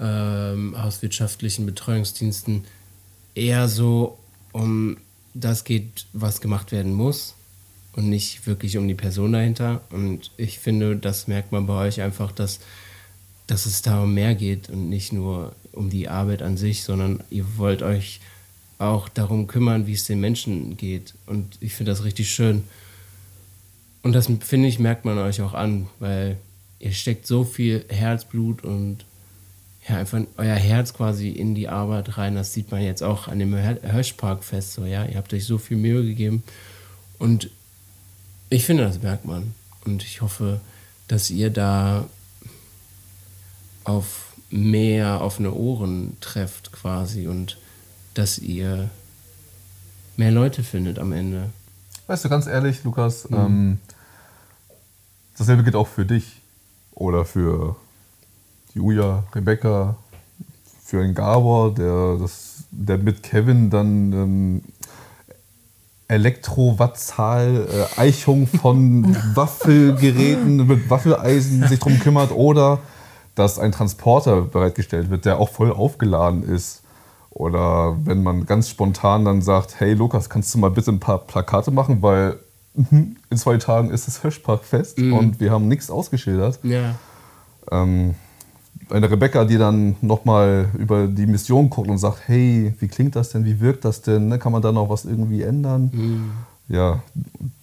ähm, 0.00 0.74
hauswirtschaftlichen 0.78 1.66
Betreuungsdiensten 1.66 2.64
eher 3.34 3.68
so 3.68 4.18
um 4.52 4.96
das 5.34 5.64
geht, 5.64 6.06
was 6.14 6.40
gemacht 6.40 6.72
werden 6.72 6.94
muss 6.94 7.34
und 7.94 8.08
nicht 8.08 8.46
wirklich 8.46 8.78
um 8.78 8.88
die 8.88 8.94
Person 8.94 9.32
dahinter. 9.32 9.82
Und 9.90 10.30
ich 10.36 10.58
finde, 10.58 10.96
das 10.96 11.28
merkt 11.28 11.52
man 11.52 11.66
bei 11.66 11.86
euch 11.86 12.00
einfach, 12.00 12.32
dass, 12.32 12.60
dass 13.46 13.66
es 13.66 13.82
da 13.82 14.02
um 14.02 14.14
mehr 14.14 14.34
geht 14.34 14.70
und 14.70 14.88
nicht 14.88 15.12
nur 15.12 15.54
um 15.72 15.90
die 15.90 16.08
Arbeit 16.08 16.42
an 16.42 16.56
sich, 16.56 16.82
sondern 16.82 17.22
ihr 17.30 17.56
wollt 17.56 17.82
euch 17.82 18.20
auch 18.78 19.08
darum 19.08 19.46
kümmern, 19.46 19.86
wie 19.86 19.92
es 19.92 20.04
den 20.04 20.20
Menschen 20.20 20.76
geht. 20.76 21.14
Und 21.26 21.58
ich 21.60 21.74
finde 21.74 21.92
das 21.92 22.04
richtig 22.04 22.30
schön. 22.30 22.64
Und 24.02 24.12
das 24.14 24.28
finde 24.40 24.68
ich, 24.68 24.78
merkt 24.78 25.04
man 25.04 25.18
euch 25.18 25.40
auch 25.42 25.54
an, 25.54 25.88
weil 26.00 26.36
ihr 26.80 26.92
steckt 26.92 27.26
so 27.26 27.44
viel 27.44 27.84
Herzblut 27.88 28.64
und 28.64 29.04
ja, 29.88 29.96
einfach 29.96 30.20
euer 30.36 30.54
Herz 30.54 30.94
quasi 30.94 31.28
in 31.30 31.54
die 31.54 31.68
Arbeit 31.68 32.16
rein. 32.16 32.34
Das 32.34 32.52
sieht 32.52 32.70
man 32.70 32.82
jetzt 32.82 33.02
auch 33.02 33.28
an 33.28 33.38
dem 33.38 33.54
Hirschparkfest 33.54 34.74
so, 34.74 34.84
ja. 34.84 35.04
Ihr 35.04 35.16
habt 35.16 35.32
euch 35.34 35.44
so 35.44 35.58
viel 35.58 35.76
Mühe 35.76 36.04
gegeben. 36.04 36.42
Und 37.18 37.50
ich 38.52 38.64
finde, 38.66 38.84
das 38.84 39.02
merkt 39.02 39.24
man. 39.24 39.54
Und 39.84 40.02
ich 40.04 40.20
hoffe, 40.20 40.60
dass 41.08 41.30
ihr 41.30 41.50
da 41.50 42.06
auf 43.84 44.34
mehr 44.50 45.20
offene 45.22 45.52
Ohren 45.52 46.16
trefft 46.20 46.72
quasi 46.72 47.26
und 47.26 47.58
dass 48.14 48.38
ihr 48.38 48.90
mehr 50.16 50.30
Leute 50.30 50.62
findet 50.62 50.98
am 50.98 51.12
Ende. 51.12 51.50
Weißt 52.06 52.24
du, 52.24 52.28
ganz 52.28 52.46
ehrlich, 52.46 52.84
Lukas, 52.84 53.28
Mhm. 53.30 53.36
ähm, 53.36 53.78
dasselbe 55.38 55.64
gilt 55.64 55.74
auch 55.76 55.88
für 55.88 56.04
dich 56.04 56.42
oder 56.94 57.24
für 57.24 57.76
Julia, 58.74 59.24
Rebecca, 59.34 59.96
für 60.84 61.00
einen 61.02 61.14
Gabor, 61.14 61.74
der, 61.74 62.18
das, 62.18 62.64
der 62.70 62.98
mit 62.98 63.22
Kevin 63.22 63.70
dann 63.70 64.12
ähm, 64.12 64.62
Elektrowattzahl, 66.12 67.66
äh, 67.96 68.00
Eichung 68.00 68.46
von 68.46 69.16
Waffelgeräten 69.34 70.66
mit 70.66 70.90
Waffeleisen 70.90 71.66
sich 71.66 71.80
drum 71.80 71.98
kümmert 71.98 72.32
oder 72.32 72.80
dass 73.34 73.58
ein 73.58 73.72
Transporter 73.72 74.42
bereitgestellt 74.42 75.10
wird, 75.10 75.24
der 75.24 75.38
auch 75.38 75.48
voll 75.48 75.72
aufgeladen 75.72 76.42
ist. 76.42 76.82
Oder 77.30 77.96
wenn 78.04 78.22
man 78.22 78.44
ganz 78.44 78.68
spontan 78.68 79.24
dann 79.24 79.40
sagt, 79.40 79.80
hey 79.80 79.94
Lukas, 79.94 80.28
kannst 80.28 80.54
du 80.54 80.58
mal 80.58 80.70
bitte 80.70 80.90
ein 80.90 81.00
paar 81.00 81.18
Plakate 81.18 81.70
machen, 81.70 82.02
weil 82.02 82.38
mhm, 82.74 83.16
in 83.30 83.36
zwei 83.38 83.56
Tagen 83.56 83.90
ist 83.90 84.06
das 84.06 84.20
Hirschparkfest 84.20 84.98
und 84.98 85.40
wir 85.40 85.50
haben 85.50 85.66
nichts 85.66 85.90
ausgeschildert. 85.90 86.58
Ja. 86.62 86.94
Ähm, 87.70 88.16
eine 88.92 89.10
Rebecca, 89.10 89.44
die 89.44 89.58
dann 89.58 89.96
nochmal 90.00 90.68
über 90.78 91.06
die 91.06 91.26
Mission 91.26 91.70
guckt 91.70 91.88
und 91.88 91.98
sagt, 91.98 92.22
hey, 92.26 92.74
wie 92.78 92.88
klingt 92.88 93.16
das 93.16 93.30
denn, 93.30 93.44
wie 93.44 93.60
wirkt 93.60 93.84
das 93.84 94.02
denn, 94.02 94.28
ne? 94.28 94.38
kann 94.38 94.52
man 94.52 94.62
da 94.62 94.72
noch 94.72 94.88
was 94.88 95.04
irgendwie 95.04 95.42
ändern? 95.42 95.90
Ja, 96.68 97.02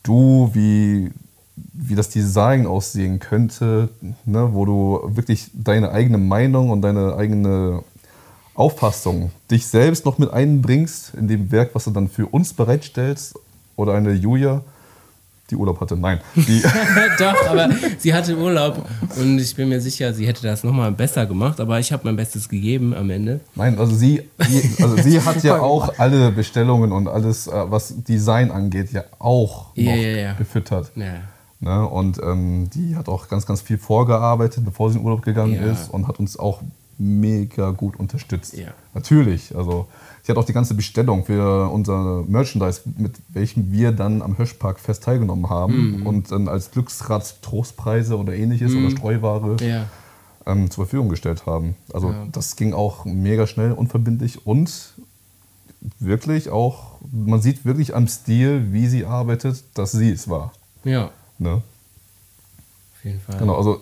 du, 0.03 0.49
wie, 0.53 1.11
wie 1.55 1.95
das 1.95 2.09
Design 2.09 2.65
aussehen 2.65 3.19
könnte, 3.19 3.89
ne? 4.25 4.49
wo 4.53 4.65
du 4.65 5.01
wirklich 5.15 5.49
deine 5.53 5.91
eigene 5.91 6.17
Meinung 6.17 6.69
und 6.69 6.81
deine 6.81 7.15
eigene 7.15 7.83
Auffassung 8.55 9.31
dich 9.49 9.67
selbst 9.67 10.05
noch 10.05 10.17
mit 10.17 10.33
einbringst 10.33 11.13
in 11.15 11.27
dem 11.27 11.51
Werk, 11.51 11.71
was 11.73 11.85
du 11.85 11.91
dann 11.91 12.09
für 12.09 12.25
uns 12.25 12.53
bereitstellst 12.53 13.35
oder 13.77 13.93
eine 13.93 14.11
Julia, 14.11 14.63
die 15.49 15.55
Urlaub 15.55 15.79
hatte, 15.81 15.95
nein, 15.97 16.19
die, 16.35 16.61
Doch, 17.19 17.47
aber 17.49 17.69
sie 17.97 18.13
hatte 18.13 18.37
Urlaub 18.37 18.85
und 19.19 19.39
ich 19.39 19.55
bin 19.55 19.69
mir 19.69 19.81
sicher, 19.81 20.13
sie 20.13 20.27
hätte 20.27 20.43
das 20.43 20.63
nochmal 20.63 20.91
besser 20.91 21.25
gemacht, 21.25 21.59
aber 21.59 21.79
ich 21.79 21.91
habe 21.91 22.03
mein 22.05 22.15
Bestes 22.15 22.47
gegeben 22.49 22.93
am 22.93 23.09
Ende. 23.09 23.39
Nein, 23.55 23.77
also 23.77 23.95
sie, 23.95 24.23
also 24.81 24.97
sie 24.97 25.21
hat 25.25 25.43
ja 25.43 25.59
auch 25.59 25.97
alle 25.97 26.31
Bestellungen 26.31 26.91
und 26.91 27.07
alles, 27.07 27.47
äh, 27.47 27.51
was 27.71 27.93
Design 28.03 28.51
angeht, 28.51 28.91
ja 28.91 29.03
auch 29.19 29.75
Ja, 29.75 29.91
noch 29.95 30.01
ja, 30.01 30.09
ja. 30.09 30.33
befüttert. 30.33 30.91
Ja. 30.95 31.05
Ne? 31.61 31.85
Und 31.87 32.19
ähm, 32.23 32.69
die 32.73 32.95
hat 32.95 33.09
auch 33.09 33.27
ganz, 33.27 33.45
ganz 33.45 33.61
viel 33.61 33.77
vorgearbeitet, 33.77 34.63
bevor 34.63 34.91
sie 34.91 34.97
in 34.97 35.03
Urlaub 35.03 35.21
gegangen 35.23 35.55
Ja. 35.55 35.71
ist 35.71 35.91
und 35.91 36.07
hat 36.07 36.17
uns 36.19 36.39
auch 36.39 36.61
mega 36.99 37.71
gut 37.71 37.97
unterstützt. 37.99 38.55
Ja. 38.57 38.67
Natürlich. 38.93 39.55
Also 39.55 39.87
sie 40.23 40.31
hat 40.31 40.37
auch 40.37 40.43
die 40.45 40.53
ganze 40.53 40.73
Bestellung 40.73 41.23
für 41.25 41.69
unser 41.69 42.23
Merchandise, 42.27 42.81
mit 42.97 43.13
welchem 43.29 43.71
wir 43.71 43.91
dann 43.93 44.21
am 44.21 44.35
Hirschparkfest 44.35 45.01
teilgenommen 45.03 45.49
haben 45.49 45.99
Mhm. 46.01 46.05
und 46.05 46.31
dann 46.31 46.47
als 46.47 46.71
Glücksrad 46.71 47.41
Trostpreise 47.41 48.17
oder 48.17 48.33
ähnliches 48.35 48.75
oder 48.75 48.91
Streuware 48.91 49.55
Ja. 49.65 49.85
ähm, 50.45 50.69
zur 50.69 50.85
Verfügung 50.85 51.09
gestellt 51.09 51.45
haben. 51.45 51.75
Also 51.93 52.09
Ja. 52.09 52.27
das 52.31 52.55
ging 52.57 52.73
auch 52.73 53.05
mega 53.05 53.47
schnell, 53.47 53.71
unverbindlich 53.71 54.45
und 54.45 54.93
wirklich 55.99 56.49
auch, 56.49 56.97
man 57.11 57.41
sieht 57.41 57.63
wirklich 57.63 57.95
am 57.95 58.07
Stil, 58.09 58.73
wie 58.73 58.87
sie 58.87 59.05
arbeitet, 59.05 59.63
dass 59.75 59.93
sie 59.93 60.11
es 60.11 60.27
war. 60.29 60.51
Ja, 60.83 61.11
Ne? 61.37 61.61
auf 62.97 63.05
jeden 63.05 63.21
Fall. 63.21 63.37
Genau, 63.37 63.55
also 63.55 63.81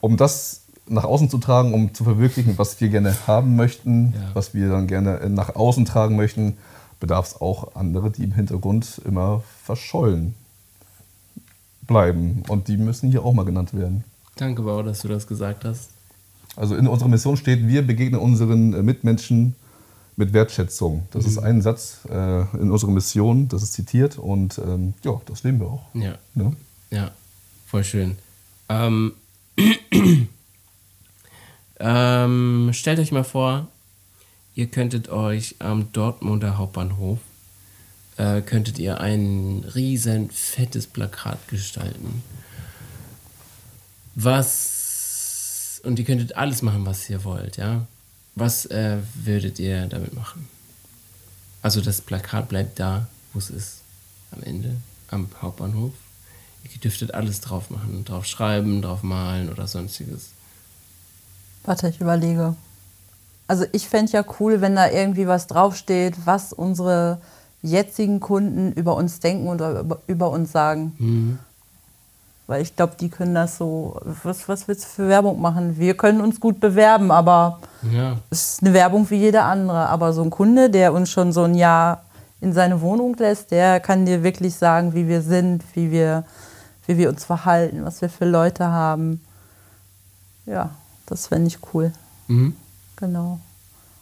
um 0.00 0.16
das 0.16 0.62
nach 0.90 1.04
außen 1.04 1.30
zu 1.30 1.38
tragen, 1.38 1.74
um 1.74 1.94
zu 1.94 2.04
verwirklichen, 2.04 2.58
was 2.58 2.80
wir 2.80 2.88
gerne 2.88 3.14
haben 3.26 3.56
möchten, 3.56 4.12
Ja. 4.14 4.30
was 4.34 4.54
wir 4.54 4.68
dann 4.70 4.86
gerne 4.86 5.20
äh, 5.20 5.28
nach 5.28 5.54
außen 5.56 5.84
tragen 5.84 6.16
möchten, 6.16 6.56
bedarf 7.00 7.26
es 7.28 7.40
auch 7.40 7.74
andere, 7.76 8.10
die 8.10 8.24
im 8.24 8.32
Hintergrund 8.32 9.00
immer 9.04 9.42
verschollen 9.64 10.34
bleiben. 11.86 12.42
Und 12.48 12.68
die 12.68 12.76
müssen 12.76 13.10
hier 13.10 13.24
auch 13.24 13.32
mal 13.32 13.44
genannt 13.44 13.74
werden. 13.74 14.04
Danke, 14.36 14.62
Bau, 14.62 14.82
dass 14.82 15.00
du 15.02 15.08
das 15.08 15.26
gesagt 15.26 15.64
hast. 15.64 15.90
Also 16.56 16.74
in 16.74 16.86
unserer 16.88 17.08
Mission 17.08 17.36
steht, 17.36 17.66
wir 17.68 17.86
begegnen 17.86 18.20
unseren 18.20 18.72
äh, 18.74 18.82
Mitmenschen 18.82 19.54
mit 20.16 20.32
Wertschätzung. 20.32 21.06
Das 21.12 21.24
ist 21.24 21.38
ein 21.38 21.62
Satz 21.62 21.98
äh, 22.10 22.40
in 22.56 22.72
unserer 22.72 22.90
Mission, 22.90 23.46
das 23.48 23.62
ist 23.62 23.74
zitiert 23.74 24.18
und 24.18 24.58
ähm, 24.58 24.94
ja, 25.04 25.12
das 25.26 25.44
leben 25.44 25.60
wir 25.60 25.68
auch. 25.68 25.82
Ja, 25.94 26.16
Ne? 26.34 26.56
ja, 26.90 27.12
voll 27.66 27.84
schön. 27.84 28.16
Ähm, 28.68 29.12
ähm, 31.80 32.70
stellt 32.72 32.98
euch 32.98 33.12
mal 33.12 33.24
vor, 33.24 33.68
ihr 34.54 34.66
könntet 34.66 35.08
euch 35.08 35.56
am 35.60 35.92
Dortmunder 35.92 36.58
Hauptbahnhof, 36.58 37.18
äh, 38.16 38.40
könntet 38.40 38.78
ihr 38.78 39.00
ein 39.00 39.64
riesen 39.74 40.30
fettes 40.30 40.86
Plakat 40.86 41.46
gestalten. 41.48 42.22
Was, 44.14 45.80
und 45.84 45.98
ihr 45.98 46.04
könntet 46.04 46.36
alles 46.36 46.62
machen, 46.62 46.84
was 46.84 47.08
ihr 47.08 47.22
wollt, 47.22 47.56
ja? 47.56 47.86
Was 48.34 48.66
äh, 48.66 48.98
würdet 49.14 49.58
ihr 49.58 49.86
damit 49.86 50.14
machen? 50.14 50.48
Also 51.62 51.80
das 51.80 52.00
Plakat 52.00 52.48
bleibt 52.48 52.80
da, 52.80 53.06
wo 53.32 53.38
es 53.38 53.50
ist, 53.50 53.82
am 54.32 54.42
Ende, 54.42 54.76
am 55.08 55.28
Hauptbahnhof. 55.40 55.92
Ihr 56.64 56.80
dürftet 56.80 57.14
alles 57.14 57.40
drauf 57.40 57.70
machen, 57.70 58.04
drauf 58.04 58.26
schreiben, 58.26 58.82
drauf 58.82 59.02
malen 59.02 59.48
oder 59.48 59.66
sonstiges. 59.66 60.30
Warte, 61.68 61.88
ich 61.88 62.00
überlege. 62.00 62.54
Also 63.46 63.66
ich 63.72 63.90
fände 63.90 64.12
ja 64.12 64.24
cool, 64.40 64.62
wenn 64.62 64.74
da 64.74 64.88
irgendwie 64.88 65.28
was 65.28 65.46
draufsteht, 65.46 66.14
was 66.24 66.54
unsere 66.54 67.18
jetzigen 67.60 68.20
Kunden 68.20 68.72
über 68.72 68.96
uns 68.96 69.20
denken 69.20 69.48
und 69.48 69.62
über, 70.06 70.30
uns 70.30 70.50
sagen. 70.50 71.38
Weil 72.46 72.62
ich 72.62 72.74
glaube, 72.74 72.94
die 72.98 73.10
können 73.10 73.34
das 73.34 73.58
so. 73.58 74.00
Was, 74.22 74.48
was 74.48 74.66
willst 74.66 74.84
du 74.84 74.88
für 74.88 75.08
Werbung 75.08 75.42
machen? 75.42 75.76
Wir 75.76 75.94
können 75.94 76.22
uns 76.22 76.40
gut 76.40 76.58
bewerben, 76.58 77.10
aber 77.10 77.58
Ja, 77.92 78.16
es 78.30 78.52
ist 78.52 78.62
eine 78.62 78.72
Werbung 78.72 79.10
wie 79.10 79.16
jede 79.16 79.42
andere. 79.42 79.90
Aber 79.90 80.14
so 80.14 80.22
ein 80.22 80.30
Kunde, 80.30 80.70
der 80.70 80.94
uns 80.94 81.10
schon 81.10 81.32
so 81.32 81.42
ein 81.42 81.54
Jahr 81.54 82.02
in 82.40 82.54
seine 82.54 82.80
Wohnung 82.80 83.14
lässt, 83.16 83.50
der 83.50 83.78
kann 83.80 84.06
dir 84.06 84.22
wirklich 84.22 84.56
sagen, 84.56 84.94
wie 84.94 85.06
wir 85.06 85.20
sind, 85.20 85.62
wie 85.74 85.90
wir, 85.90 86.24
wie 86.86 86.96
wir 86.96 87.10
uns 87.10 87.26
verhalten, 87.26 87.84
was 87.84 88.00
wir 88.00 88.08
für 88.08 88.24
Leute 88.24 88.68
haben. 88.68 89.20
Ja, 90.46 90.70
das 91.08 91.26
fände 91.28 91.48
ich 91.48 91.58
cool. 91.74 91.92
mhm. 92.28 92.54
Genau. 92.96 93.38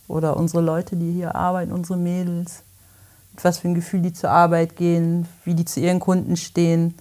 oder 0.09 0.37
unsere 0.39 0.63
Leute, 0.63 0.97
die 0.97 1.13
hier 1.13 1.35
arbeiten, 1.35 1.71
unsere 1.73 1.99
Mädels, 1.99 2.63
mit 3.35 3.45
was 3.45 3.59
für 3.59 3.69
ein 3.69 3.75
Gefühl 3.75 4.01
die 4.01 4.13
zur 4.15 4.31
Arbeit 4.31 4.77
gehen, 4.77 5.27
wie 5.45 5.55
die 5.55 5.67
zu 5.67 5.81
ihren 5.81 6.01
Kunden 6.01 6.37
stehen, 6.39 6.95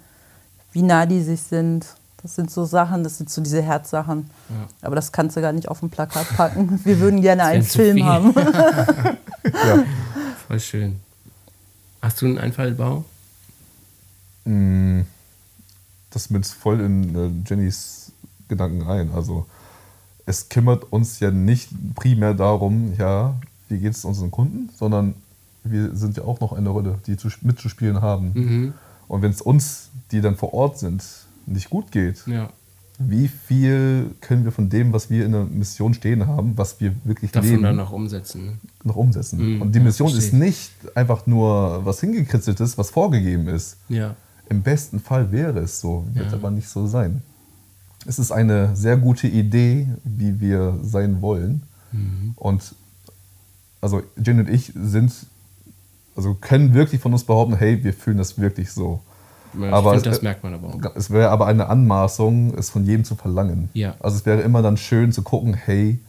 wie 0.74 0.82
nah 0.82 1.06
die 1.06 1.22
sich 1.22 1.42
sind. 1.42 1.86
Das 2.22 2.36
sind 2.36 2.52
so 2.52 2.66
Sachen, 2.66 3.04
das 3.06 3.18
sind 3.20 3.30
so 3.30 3.40
diese 3.42 3.62
Herzsachen. 3.62 4.30
Ja. 4.50 4.56
Aber 4.82 4.96
das 4.96 5.12
kannst 5.14 5.38
du 5.38 5.42
gar 5.42 5.54
nicht 5.54 5.70
auf 5.70 5.82
ein 5.84 5.90
Plakat 5.90 6.28
packen. 6.36 6.82
Wir 6.84 7.00
würden 7.00 7.22
gerne 7.22 7.44
einen 7.46 7.64
Film 7.64 7.96
viel. 7.98 8.06
haben. 8.06 8.34
Ja. 9.46 9.84
Voll 10.48 10.60
schön. 10.60 11.00
Hast 12.02 12.20
du 12.22 12.26
einen 12.26 12.40
Einfallbau? 12.40 13.06
Mm, 14.44 15.02
Das 16.10 16.30
mit 16.30 16.46
voll 16.46 16.82
in 16.82 17.16
äh, 17.16 17.30
Jennys 17.50 18.12
Gedanken 18.48 18.82
rein. 18.82 19.12
Also 19.16 19.46
es 20.26 20.50
kümmert 20.50 20.92
uns 20.92 21.20
ja 21.20 21.32
nicht 21.32 21.70
primär 21.96 22.34
darum, 22.34 22.94
ja, 22.98 23.36
wie 23.70 23.80
geht 23.80 23.94
es 23.94 24.06
unseren 24.06 24.32
Kunden, 24.32 24.70
sondern 24.76 25.14
wir 25.64 25.96
sind 25.96 26.18
ja 26.18 26.24
auch 26.24 26.40
noch 26.40 26.54
eine 26.54 26.70
Rolle, 26.70 27.00
die 27.08 27.18
zu, 27.18 27.28
mitzuspielen 27.42 28.02
haben. 28.02 28.32
Mhm. 28.34 28.74
Und 29.08 29.22
wenn 29.22 29.32
es 29.32 29.42
uns, 29.42 29.90
die 30.12 30.22
dann 30.22 30.36
vor 30.36 30.54
Ort 30.54 30.80
sind, 30.80 31.04
nicht 31.48 31.70
gut 31.70 31.92
geht, 31.92 32.26
Ja. 32.28 32.50
wie 33.00 33.28
viel 33.28 34.12
können 34.22 34.46
wir 34.46 34.52
von 34.52 34.70
dem, 34.70 34.94
was 34.94 35.10
wir 35.10 35.26
in 35.26 35.32
der 35.32 35.46
Mission 35.46 35.94
stehen 35.94 36.26
haben, 36.28 36.58
was 36.58 36.80
wir 36.80 36.94
wirklich 37.04 37.32
Davon 37.32 37.50
leben, 37.50 37.64
dann 37.64 37.76
noch 37.76 37.92
umsetzen. 37.92 38.46
ne? 38.46 38.52
noch 38.84 38.96
umsetzen? 38.96 39.56
Mhm, 39.56 39.62
Und 39.62 39.74
die 39.76 39.80
ja, 39.80 39.86
Mission 39.86 40.08
ist 40.10 40.16
verstehe. 40.30 40.40
nicht 40.40 40.72
einfach 40.96 41.26
nur 41.28 41.86
was 41.86 42.00
hingekritzeltes, 42.00 42.78
was 42.78 42.90
vorgegeben 42.92 43.48
ist. 43.48 43.78
Ja. 43.90 44.16
Im 44.50 44.62
besten 44.62 45.00
Fall 45.00 45.32
wäre 45.32 45.60
es 45.60 45.82
so, 45.82 46.06
wird 46.14 46.32
aber 46.34 46.52
nicht 46.52 46.68
so 46.70 46.86
sein. 46.88 47.22
Es 48.06 48.20
ist 48.20 48.32
eine 48.32 48.76
sehr 48.76 48.98
gute 48.98 49.28
Idee, 49.28 49.88
wie 50.04 50.40
wir 50.40 50.78
sein 50.84 51.22
wollen. 51.22 51.64
Mhm. 51.92 52.34
Und 52.36 52.76
also 53.82 54.02
Jen 54.24 54.40
und 54.40 54.50
ich 54.50 54.72
sind, 54.76 55.12
also 56.16 56.34
können 56.36 56.74
wirklich 56.74 57.02
von 57.02 57.14
uns 57.14 57.24
behaupten, 57.24 57.56
hey, 57.56 57.84
wir 57.84 57.94
fühlen 57.94 58.18
das 58.18 58.38
wirklich 58.40 58.72
so. 58.72 59.02
Ich 59.54 59.64
Aber 59.72 59.94
finde, 59.94 60.10
es- 60.10 60.16
das 60.18 60.22
merkt 60.24 60.44
man 60.44 60.54
aber 60.54 60.68
auch. 60.70 60.96
Es 60.96 61.10
wäre 61.10 61.30
aber 61.30 61.48
eine 61.48 61.68
Anmaßung, 61.70 62.54
es 62.58 62.70
von 62.70 62.86
jedem 62.86 63.06
zu 63.06 63.16
verlangen. 63.16 63.70
Ja. 63.74 63.96
Also 64.00 64.18
es 64.18 64.26
wäre 64.26 64.42
immer 64.42 64.62
dann 64.62 64.76
schön 64.78 65.12
zu 65.14 65.22
gucken, 65.22 65.54
hey, 65.54 66.00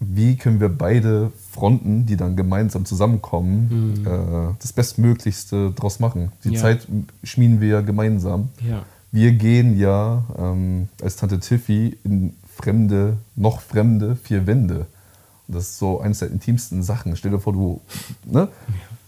wie 0.00 0.36
können 0.36 0.60
wir 0.60 0.68
beide 0.68 1.32
Fronten, 1.52 2.04
die 2.04 2.16
dann 2.16 2.36
gemeinsam 2.36 2.84
zusammenkommen, 2.84 4.04
äh, 4.04 4.54
das 4.60 4.72
Bestmöglichste 4.72 5.70
draus 5.72 5.98
machen. 6.00 6.30
Die 6.42 6.48
Mhm. 6.48 6.54
Ja. 6.54 6.60
Zeit 6.60 6.86
schmieden 7.22 7.60
wir 7.60 7.68
ja 7.68 7.80
gemeinsam. 7.80 8.48
Ja. 8.60 8.82
Wir 9.14 9.30
gehen 9.30 9.78
ja 9.78 10.24
ähm, 10.36 10.88
als 11.00 11.14
Tante 11.14 11.38
Tiffy 11.38 11.96
in 12.02 12.34
fremde, 12.52 13.16
noch 13.36 13.60
fremde 13.60 14.16
vier 14.16 14.48
Wände. 14.48 14.88
Und 15.46 15.54
das 15.56 15.68
ist 15.68 15.78
so 15.78 16.00
eines 16.00 16.18
der 16.18 16.32
intimsten 16.32 16.82
Sachen. 16.82 17.14
Stell 17.14 17.30
dir 17.30 17.38
vor, 17.38 17.52
du, 17.52 17.80
ne? 18.24 18.48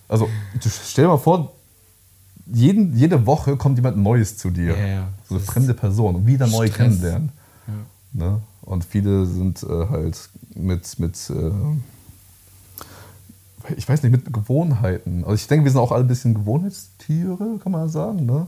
Also 0.09 0.29
stell 0.61 1.07
dir 1.07 1.09
mal 1.09 1.17
vor, 1.17 1.55
jeden, 2.47 2.97
jede 2.97 3.27
Woche 3.27 3.57
kommt 3.57 3.79
jemand 3.79 3.97
Neues 3.97 4.39
zu 4.39 4.51
dir. 4.51 4.79
Ja, 4.79 4.87
ja. 4.87 5.09
So 5.29 5.35
eine 5.35 5.45
fremde 5.45 5.75
Person 5.75 6.15
und 6.15 6.27
wieder 6.29 6.47
neu 6.47 6.69
Stress. 6.69 6.77
kennenlernen. 6.77 7.33
Ne? 8.13 8.41
Und 8.63 8.85
viele 8.85 9.27
sind 9.27 9.65
äh, 9.65 9.89
halt 9.89 10.31
mit, 10.55 11.01
mit 11.01 11.31
äh, 11.31 11.51
ich 13.77 13.89
weiß 13.89 14.05
nicht, 14.05 14.13
mit 14.13 14.33
Gewohnheiten. 14.33 15.25
Also 15.25 15.35
ich 15.35 15.49
denke, 15.49 15.65
wir 15.65 15.73
sind 15.73 15.81
auch 15.81 15.91
alle 15.91 16.05
ein 16.05 16.09
bisschen 16.09 16.35
Gewohnheitstiere, 16.35 17.59
kann 17.61 17.73
man 17.73 17.89
sagen. 17.89 18.25
Ne? 18.25 18.47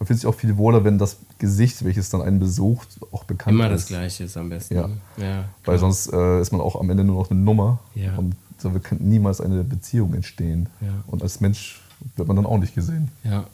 Man 0.00 0.06
fühlt 0.06 0.18
sich 0.18 0.26
auch 0.26 0.34
viel 0.34 0.56
wohler, 0.56 0.82
wenn 0.82 0.96
das 0.96 1.18
Gesicht, 1.38 1.84
welches 1.84 2.08
dann 2.08 2.22
einen 2.22 2.38
besucht, 2.38 2.88
auch 3.12 3.24
bekannt 3.24 3.54
Immer 3.54 3.70
ist. 3.70 3.82
das 3.82 3.86
Gleiche 3.88 4.24
ist 4.24 4.36
am 4.38 4.48
besten. 4.48 4.74
Ja. 4.74 4.88
ja 5.18 5.44
Weil 5.66 5.78
sonst 5.78 6.10
äh, 6.10 6.40
ist 6.40 6.52
man 6.52 6.62
auch 6.62 6.80
am 6.80 6.88
Ende 6.88 7.04
nur 7.04 7.16
noch 7.16 7.30
eine 7.30 7.38
Nummer. 7.38 7.80
Ja. 7.94 8.16
Und 8.16 8.34
da 8.62 8.70
kann 8.78 8.96
niemals 8.98 9.42
eine 9.42 9.62
Beziehung 9.62 10.14
entstehen. 10.14 10.70
Ja. 10.80 10.88
Und 11.06 11.22
als 11.22 11.40
Mensch 11.40 11.82
wird 12.16 12.26
man 12.26 12.36
dann 12.36 12.46
auch 12.46 12.56
nicht 12.56 12.74
gesehen. 12.74 13.10
Ja. 13.24 13.44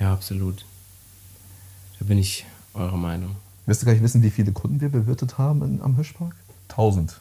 Ja, 0.00 0.14
absolut. 0.14 0.64
Da 1.98 2.06
bin 2.06 2.16
ich 2.16 2.46
eurer 2.72 2.96
Meinung. 2.96 3.36
Wirst 3.66 3.82
du 3.82 3.86
gar 3.86 3.92
nicht 3.92 4.02
wissen, 4.02 4.22
wie 4.22 4.30
viele 4.30 4.52
Kunden 4.52 4.80
wir 4.80 4.88
bewirtet 4.88 5.36
haben 5.36 5.62
in, 5.62 5.82
am 5.82 5.96
Hirschpark? 5.96 6.34
Tausend. 6.68 7.20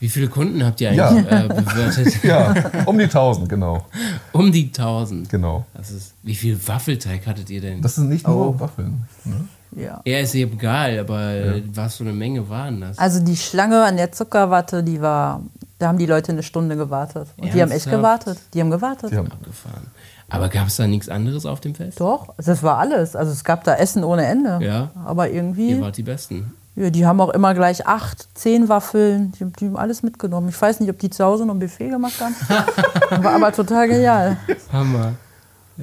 Wie 0.00 0.08
viele 0.08 0.28
Kunden 0.28 0.64
habt 0.64 0.80
ihr 0.80 0.92
Ja. 0.92 1.08
eigentlich 1.10 1.30
äh, 1.30 1.46
bewirtet? 1.48 2.24
Ja, 2.24 2.54
um 2.86 2.98
die 2.98 3.06
tausend, 3.06 3.48
genau. 3.48 3.84
Um 4.32 4.50
die 4.50 4.66
1000. 4.66 5.28
genau. 5.28 5.64
Das 5.74 5.90
ist, 5.90 6.14
wie 6.22 6.34
viel 6.34 6.58
Waffelteig 6.66 7.26
hattet 7.26 7.48
ihr 7.50 7.60
denn? 7.60 7.82
Das 7.82 7.94
sind 7.94 8.08
nicht 8.08 8.26
nur 8.26 8.48
Oh. 8.56 8.60
Waffeln. 8.60 9.04
Ne? 9.24 9.46
Ja. 9.76 10.00
ja, 10.04 10.18
ist 10.18 10.34
eben 10.34 10.54
egal, 10.54 10.98
aber 10.98 11.30
äh, 11.32 11.62
was 11.72 11.96
für 11.96 12.02
eine 12.04 12.12
Menge 12.12 12.48
waren 12.48 12.80
das? 12.80 12.98
Also 12.98 13.22
die 13.22 13.36
Schlange 13.36 13.84
an 13.84 13.96
der 13.96 14.10
Zuckerwatte, 14.10 14.82
die 14.82 15.00
war, 15.00 15.42
da 15.78 15.86
haben 15.88 15.98
die 15.98 16.06
Leute 16.06 16.32
eine 16.32 16.42
Stunde 16.42 16.76
gewartet. 16.76 17.28
Und 17.36 17.54
die 17.54 17.62
haben 17.62 17.70
echt 17.70 17.86
Ernsthaft? 17.86 18.24
gewartet. 18.24 18.38
Die 18.54 18.60
haben 18.60 18.70
gewartet. 18.70 19.12
Die 19.12 19.16
haben, 19.16 19.30
Abgefahren. 19.30 19.86
Aber 20.28 20.48
gab 20.48 20.66
es 20.68 20.76
da 20.76 20.86
nichts 20.88 21.08
anderes 21.08 21.44
auf 21.46 21.60
dem 21.60 21.74
Fest? 21.76 22.00
Doch, 22.00 22.34
das 22.36 22.62
war 22.64 22.78
alles. 22.78 23.14
Also 23.14 23.30
es 23.32 23.44
gab 23.44 23.62
da 23.64 23.74
Essen 23.74 24.02
ohne 24.02 24.24
Ende. 24.26 24.58
Ja. 24.60 24.90
Aber 25.04 25.30
irgendwie, 25.30 25.70
Ihr 25.70 25.80
wart 25.82 25.96
die 25.96 26.02
Besten. 26.04 26.52
Ja, 26.76 26.90
die 26.90 27.04
haben 27.04 27.20
auch 27.20 27.30
immer 27.30 27.54
gleich 27.54 27.86
acht, 27.86 28.28
zehn 28.34 28.68
Waffeln. 28.68 29.32
Die, 29.32 29.44
die 29.44 29.66
haben 29.66 29.76
alles 29.76 30.02
mitgenommen. 30.02 30.48
Ich 30.48 30.60
weiß 30.60 30.80
nicht, 30.80 30.90
ob 30.90 30.98
die 30.98 31.10
zu 31.10 31.24
Hause 31.24 31.46
noch 31.46 31.54
ein 31.54 31.60
Buffet 31.60 31.90
gemacht 31.90 32.20
haben. 32.20 32.34
war 33.24 33.34
aber 33.34 33.52
total 33.52 33.88
genial. 33.88 34.36
Hammer. 34.72 35.14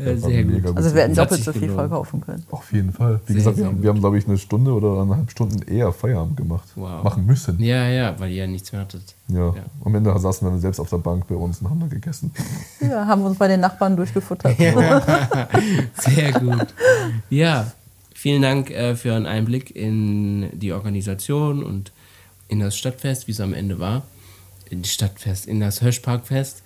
Ja, 0.05 0.15
sehr 0.15 0.43
gut. 0.43 0.77
Also 0.77 0.93
wir 0.93 1.03
hätten 1.03 1.15
doppelt 1.15 1.43
so 1.43 1.51
viel 1.53 1.69
verkaufen 1.69 2.21
können. 2.21 2.43
auf 2.51 2.71
jeden 2.71 2.93
Fall. 2.93 3.19
Wie 3.25 3.33
Sehr, 3.33 3.39
gesagt, 3.39 3.57
wir 3.57 3.65
sehr 3.65 3.81
wir 3.83 3.89
haben 3.89 3.99
glaube 3.99 4.17
ich, 4.17 4.27
eine 4.27 4.37
Stunde 4.37 4.71
oder 4.71 5.01
eineinhalb 5.01 5.31
Stunden 5.31 5.61
eher 5.63 5.91
Feierabend 5.91 6.37
gemacht. 6.37 6.67
Wow. 6.75 7.03
Machen 7.03 7.25
müssen. 7.25 7.59
Ja, 7.59 7.87
ja, 7.87 8.19
weil 8.19 8.29
ihr 8.29 8.43
ja 8.43 8.47
nichts 8.47 8.71
mehr 8.71 8.81
hattet. 8.81 9.15
Ja. 9.27 9.47
Ja. 9.47 9.53
Am 9.83 9.95
Ende 9.95 10.17
saßen 10.17 10.45
wir 10.47 10.51
dann 10.51 10.59
selbst 10.59 10.79
auf 10.79 10.89
der 10.89 10.97
Bank 10.97 11.27
bei 11.27 11.35
uns 11.35 11.61
und 11.61 11.69
haben 11.69 11.79
dann 11.79 11.89
gegessen. 11.89 12.31
Ja, 12.79 13.07
haben 13.07 13.21
wir 13.23 13.29
uns 13.29 13.37
bei 13.37 13.47
den 13.47 13.59
Nachbarn 13.59 13.95
durchgefuttert. 13.95 14.55
Sehr 15.97 16.31
gut. 16.33 16.67
Ja, 17.29 17.71
vielen 18.17 18.41
Dank 18.41 18.71
äh, 18.71 18.95
für 18.95 19.13
einen 19.13 19.27
Einblick 19.27 19.75
in 19.75 20.49
die 20.59 20.73
Organisation 20.73 21.63
und 21.63 21.91
in 22.47 22.59
das 22.59 22.75
Stadtfest, 22.75 23.27
wie 23.27 23.31
es 23.31 23.39
am 23.39 23.53
Ende 23.53 23.79
war. 23.79 24.07
In 24.71 24.81
das 24.81 24.91
Stadtfest, 24.91 25.45
in 25.45 25.59
das 25.59 25.79
Hirschparkfest. 25.79 26.63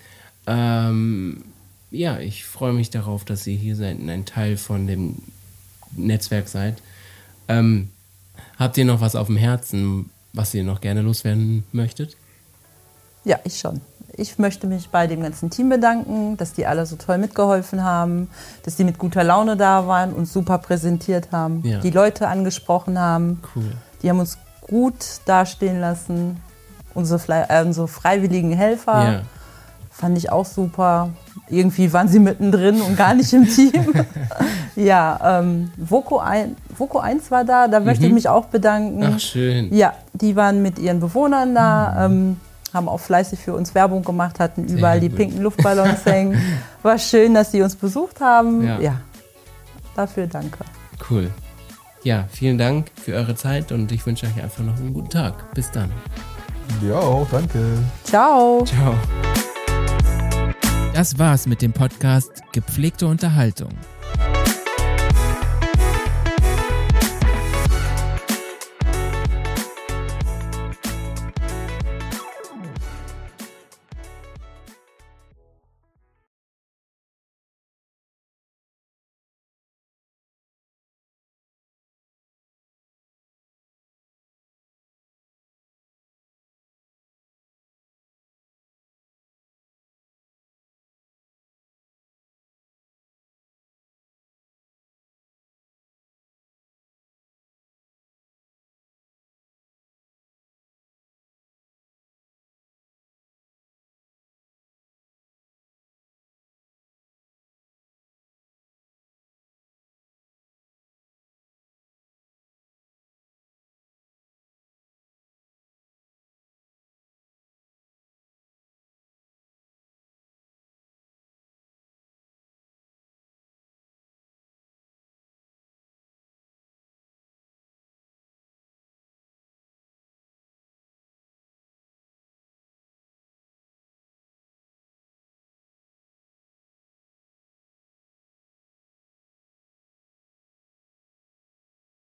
Ähm, 0.48 1.44
ja, 1.92 2.20
ich 2.20 2.46
freue 2.46 2.72
mich 2.72 2.90
darauf, 2.90 3.26
dass 3.26 3.46
ihr 3.46 3.58
hier 3.58 3.76
seid 3.76 4.00
und 4.00 4.10
ein 4.10 4.26
Teil 4.26 4.56
von 4.56 4.88
dem 4.88 5.18
Netzwerk 5.92 6.48
seid. 6.48 6.82
Ähm, 7.50 7.90
habt 8.58 8.78
ihr 8.78 8.86
noch 8.86 9.02
was 9.02 9.16
auf 9.16 9.28
dem 9.28 9.38
Herzen, 9.38 10.10
was 10.32 10.54
ihr 10.54 10.64
noch 10.64 10.80
gerne 10.80 11.02
loswerden 11.02 11.66
möchtet? 11.74 12.16
Ja, 13.26 13.40
ich 13.44 13.60
schon. 13.60 13.82
Ich 14.22 14.38
möchte 14.38 14.68
mich 14.68 14.90
bei 14.90 15.08
dem 15.08 15.24
ganzen 15.24 15.50
Team 15.50 15.70
bedanken, 15.70 16.38
dass 16.38 16.54
die 16.54 16.68
alle 16.68 16.86
so 16.86 16.96
toll 16.96 17.18
mitgeholfen 17.18 17.84
haben, 17.84 18.30
dass 18.64 18.76
die 18.76 18.84
mit 18.84 19.00
guter 19.00 19.24
Laune 19.24 19.58
da 19.58 19.88
waren 19.88 20.14
und 20.14 20.28
super 20.28 20.60
präsentiert 20.60 21.30
haben, 21.32 21.64
Ja. 21.66 21.80
die 21.80 21.90
Leute 21.90 22.28
angesprochen 22.28 23.00
haben. 23.00 23.42
Cool. 23.56 23.72
Die 24.04 24.10
haben 24.12 24.20
uns 24.20 24.38
gut 24.62 25.22
dastehen 25.26 25.80
lassen. 25.82 26.40
Unsere, 26.94 27.48
äh, 27.50 27.64
unsere 27.66 27.88
freiwilligen 27.88 28.52
Helfer 28.52 29.04
Ja. 29.12 29.22
fand 29.90 30.20
ich 30.20 30.32
auch 30.32 30.46
super. 30.46 31.10
Irgendwie 31.50 31.92
waren 31.92 32.08
sie 32.08 32.20
mittendrin 32.20 32.80
und 32.80 32.96
gar 32.96 33.16
nicht 33.16 33.34
im 33.34 33.48
Team. 33.48 33.72
ja, 34.76 35.40
ähm, 35.40 35.72
Voco, 35.78 36.20
ein, 36.20 36.56
Voco 36.78 37.00
1 37.00 37.32
war 37.32 37.44
da, 37.44 37.68
da 37.68 37.80
möchte 37.80 38.06
ich 38.06 38.14
mich 38.14 38.30
auch 38.30 38.46
bedanken. 38.46 39.00
Mhm. 39.00 39.14
Ach, 39.16 39.20
schön. 39.20 39.74
Ja, 39.74 39.94
die 40.14 40.36
waren 40.36 40.62
mit 40.62 40.78
ihren 40.78 41.00
Bewohnern 41.00 41.56
da, 41.56 42.06
ähm, 42.06 42.38
haben 42.74 42.88
auch 42.88 43.00
fleißig 43.00 43.40
für 43.40 43.54
uns 43.54 43.76
Werbung 43.76 44.04
gemacht, 44.04 44.40
hatten 44.40 44.66
überall 44.66 45.00
die 45.00 45.10
gut. 45.10 45.18
pinken 45.18 45.42
Luftballons 45.42 46.06
hängen. 46.06 46.42
War 46.84 46.98
schön, 46.98 47.34
dass 47.34 47.52
sie 47.52 47.62
uns 47.62 47.76
besucht 47.76 48.22
haben. 48.22 48.66
Ja. 48.66 48.80
Ja, 48.80 49.02
dafür 49.96 50.28
danke. 50.28 50.60
Cool. 51.10 51.30
Ja, 52.04 52.26
vielen 52.32 52.58
Dank 52.58 52.88
für 52.96 53.14
eure 53.14 53.36
Zeit 53.36 53.72
und 53.72 53.92
ich 53.92 54.06
wünsche 54.06 54.26
euch 54.26 54.42
einfach 54.42 54.64
noch 54.64 54.76
einen 54.78 54.94
guten 54.94 55.10
Tag. 55.10 55.54
Bis 55.54 55.70
dann. 55.70 55.92
Ja, 56.88 56.96
auch, 56.96 57.28
danke. 57.30 57.60
Ciao. 58.04 58.64
Ciao. 58.66 58.96
Das 60.94 61.18
war's 61.20 61.48
mit 61.48 61.62
dem 61.62 61.74
Podcast 61.74 62.32
Gepflegte 62.52 63.08
Unterhaltung. 63.08 63.70